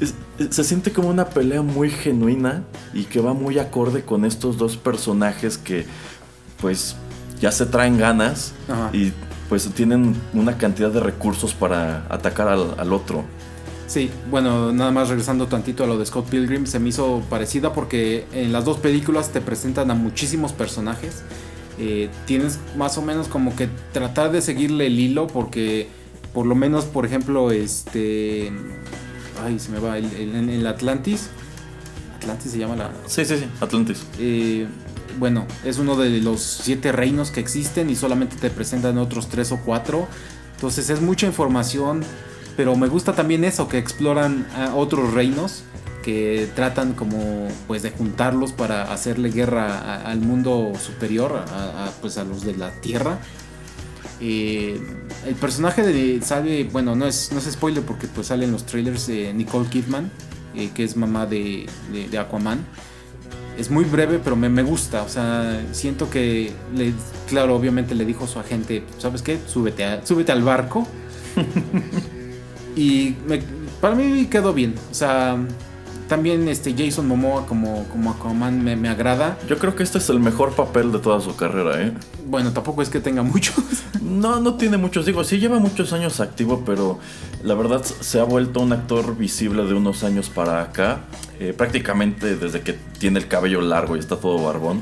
[0.00, 2.62] es- es- se siente como una pelea muy genuina
[2.92, 5.86] y que va muy acorde con estos dos personajes que,
[6.60, 6.96] pues,
[7.40, 8.90] ya se traen ganas Ajá.
[8.92, 9.12] y
[9.48, 13.24] pues tienen una cantidad de recursos para atacar al, al otro.
[13.86, 17.72] Sí, bueno, nada más regresando tantito a lo de Scott Pilgrim, se me hizo parecida
[17.72, 21.22] porque en las dos películas te presentan a muchísimos personajes.
[21.78, 25.88] Eh, tienes más o menos como que tratar de seguirle el hilo porque
[26.32, 28.52] por lo menos, por ejemplo, este...
[29.44, 30.04] Ay, se me va, el,
[30.50, 31.28] el- Atlantis.
[32.16, 32.90] Atlantis se llama la...
[33.06, 34.04] Sí, sí, sí, Atlantis.
[34.18, 34.66] Eh,
[35.18, 39.52] bueno, es uno de los siete reinos que existen y solamente te presentan otros tres
[39.52, 40.08] o cuatro.
[40.54, 42.02] Entonces es mucha información,
[42.56, 45.62] pero me gusta también eso, que exploran a otros reinos,
[46.06, 51.90] que tratan como pues de juntarlos para hacerle guerra a- al mundo superior, a, a,
[52.00, 53.18] pues a los de la tierra.
[54.20, 54.80] Eh,
[55.26, 58.64] el personaje de sale, bueno, no es, no es spoiler porque pues sale en los
[58.64, 60.10] trailers de Nicole Kidman,
[60.54, 62.60] eh, que es mamá de, de- de Aquaman.
[63.58, 65.02] Es muy breve, pero me, me gusta.
[65.02, 66.92] O sea, siento que, le,
[67.28, 69.40] claro, obviamente le dijo a su agente, ¿sabes qué?
[69.48, 70.86] Súbete, a- súbete al barco.
[72.76, 73.42] y me-
[73.80, 74.74] para mí quedó bien.
[74.90, 75.36] O sea,
[76.08, 79.38] también este Jason Momoa como, como Aquaman me, me agrada.
[79.48, 81.92] Yo creo que este es el mejor papel de toda su carrera, ¿eh?
[82.26, 83.56] Bueno, tampoco es que tenga muchos.
[84.06, 86.98] No, no tiene muchos, digo, sí lleva muchos años activo, pero
[87.42, 91.00] la verdad se ha vuelto un actor visible de unos años para acá,
[91.40, 94.80] eh, prácticamente desde que tiene el cabello largo y está todo barbón,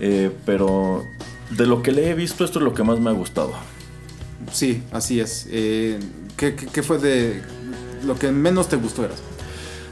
[0.00, 1.02] Eh, pero
[1.50, 3.52] de lo que le he visto esto es lo que más me ha gustado.
[4.52, 5.46] Sí, así es.
[5.50, 5.98] Eh,
[6.36, 7.42] ¿qué, qué, qué fue de
[8.04, 9.18] lo que menos te gustó eras?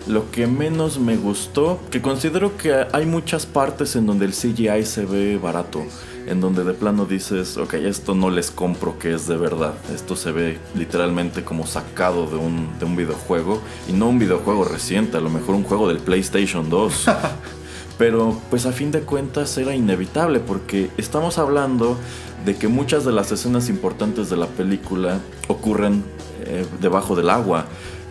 [0.06, 4.84] Lo que menos me gustó, que considero que hay muchas partes en donde el CGI
[4.84, 5.82] se ve barato,
[6.28, 10.14] en donde de plano dices, ok, esto no les compro que es de verdad, esto
[10.14, 15.16] se ve literalmente como sacado de un, de un videojuego, y no un videojuego reciente,
[15.16, 17.06] a lo mejor un juego del PlayStation 2.
[17.98, 21.96] Pero pues a fin de cuentas era inevitable porque estamos hablando
[22.44, 26.04] de que muchas de las escenas importantes de la película ocurren
[26.44, 27.66] eh, debajo del agua.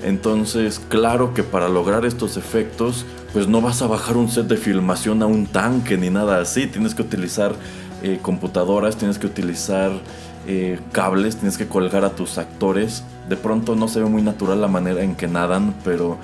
[0.06, 4.56] Entonces, claro que para lograr estos efectos, pues no vas a bajar un set de
[4.56, 6.68] filmación a un tanque ni nada así.
[6.68, 7.56] Tienes que utilizar
[8.04, 9.92] eh, computadoras, tienes que utilizar
[10.46, 13.04] eh, cables, tienes que colgar a tus actores.
[13.28, 16.20] De pronto no se ve muy natural la manera en que nadan, pero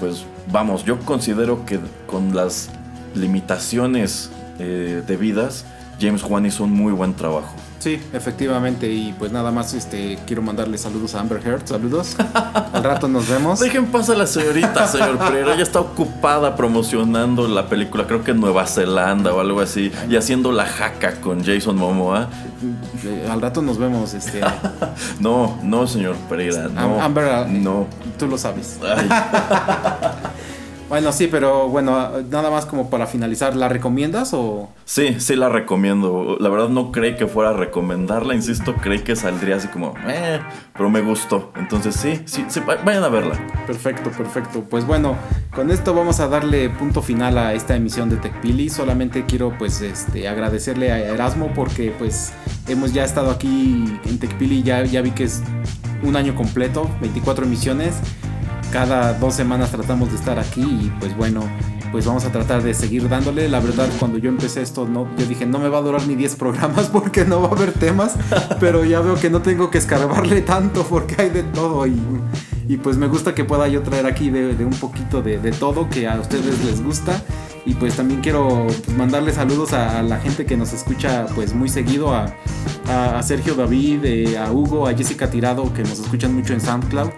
[0.00, 2.70] pues vamos, yo considero que con las
[3.14, 5.66] limitaciones eh, debidas,
[6.00, 7.54] James Wan hizo un muy buen trabajo.
[7.86, 8.90] Sí, efectivamente.
[8.92, 11.68] Y pues nada más este quiero mandarle saludos a Amber Heard.
[11.68, 12.16] Saludos.
[12.72, 13.60] Al rato nos vemos.
[13.60, 15.54] Dejen pasar a la señorita, señor Pereira.
[15.54, 20.16] Ella está ocupada promocionando la película, creo que en Nueva Zelanda o algo así, y
[20.16, 22.28] haciendo la jaca con Jason Momoa.
[23.04, 24.14] Eh, al rato nos vemos.
[24.14, 24.40] Este,
[25.20, 26.80] No, no, señor Pereira, no.
[26.80, 27.86] Am- Amber, no.
[28.18, 28.80] tú lo sabes.
[28.82, 29.08] Ay,
[30.88, 34.68] Bueno, sí, pero bueno, nada más como para finalizar, ¿la recomiendas o...?
[34.84, 36.36] sí, sí la recomiendo.
[36.38, 40.38] La verdad no creí que fuera a recomendarla, insisto, creí que saldría así como, eh,
[40.74, 41.50] pero me gustó.
[41.56, 43.34] Entonces sí, sí, sí, va- vayan a verla.
[43.66, 44.62] Perfecto, perfecto.
[44.70, 45.16] Pues bueno,
[45.52, 48.68] con esto vamos a darle punto final a esta emisión de TechPili.
[48.70, 52.32] Solamente quiero pues este agradecerle a Erasmo porque pues
[52.68, 55.42] hemos ya estado aquí en TechPili, ya, ya vi que es
[56.04, 57.96] un año completo, 24 emisiones.
[58.72, 61.42] Cada dos semanas tratamos de estar aquí y pues bueno,
[61.92, 63.48] pues vamos a tratar de seguir dándole.
[63.48, 66.14] La verdad, cuando yo empecé esto, no, yo dije, no me va a durar ni
[66.14, 68.16] 10 programas porque no va a haber temas,
[68.60, 71.96] pero ya veo que no tengo que escarbarle tanto porque hay de todo y,
[72.68, 75.52] y pues me gusta que pueda yo traer aquí de, de un poquito de, de
[75.52, 77.22] todo que a ustedes les gusta.
[77.64, 81.52] Y pues también quiero pues, mandarle saludos a, a la gente que nos escucha pues
[81.52, 82.26] muy seguido, a,
[82.88, 86.60] a- a Sergio David, eh, a Hugo, a Jessica Tirado que nos escuchan mucho en
[86.60, 87.10] SoundCloud,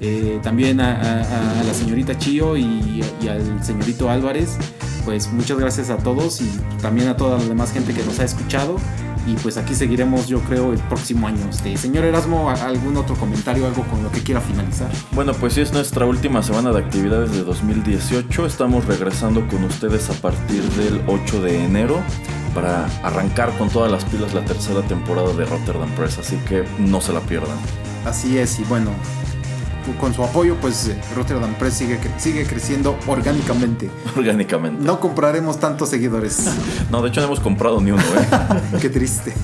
[0.00, 4.56] eh, también a, a- a la señorita Chio y, y al señorito Álvarez.
[5.04, 6.50] Pues muchas gracias a todos y
[6.82, 8.76] también a toda la demás gente que nos ha escuchado.
[9.28, 11.40] Y pues aquí seguiremos yo creo el próximo año.
[11.50, 14.88] Este, señor Erasmo, ¿a- ¿algún otro comentario, algo con lo que quiera finalizar?
[15.12, 18.46] Bueno, pues sí, es nuestra última semana de actividades de 2018.
[18.46, 22.00] Estamos regresando con ustedes a partir del 8 de enero
[22.56, 27.02] para arrancar con todas las pilas la tercera temporada de Rotterdam Press, así que no
[27.02, 27.58] se la pierdan.
[28.06, 28.92] Así es, y bueno,
[30.00, 33.90] con su apoyo, pues eh, Rotterdam Press sigue, sigue creciendo orgánicamente.
[34.16, 34.82] Orgánicamente.
[34.82, 36.46] No compraremos tantos seguidores.
[36.90, 38.78] No, de hecho no hemos comprado ni uno, ¿eh?
[38.80, 39.34] Qué triste.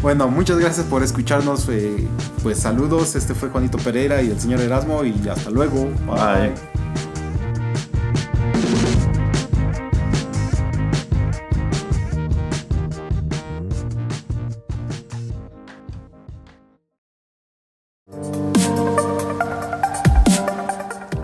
[0.00, 1.68] bueno, muchas gracias por escucharnos.
[1.68, 2.08] eh,
[2.42, 5.90] pues saludos, este fue Juanito Pereira y el señor Erasmo y hasta luego.
[6.06, 6.79] Bye.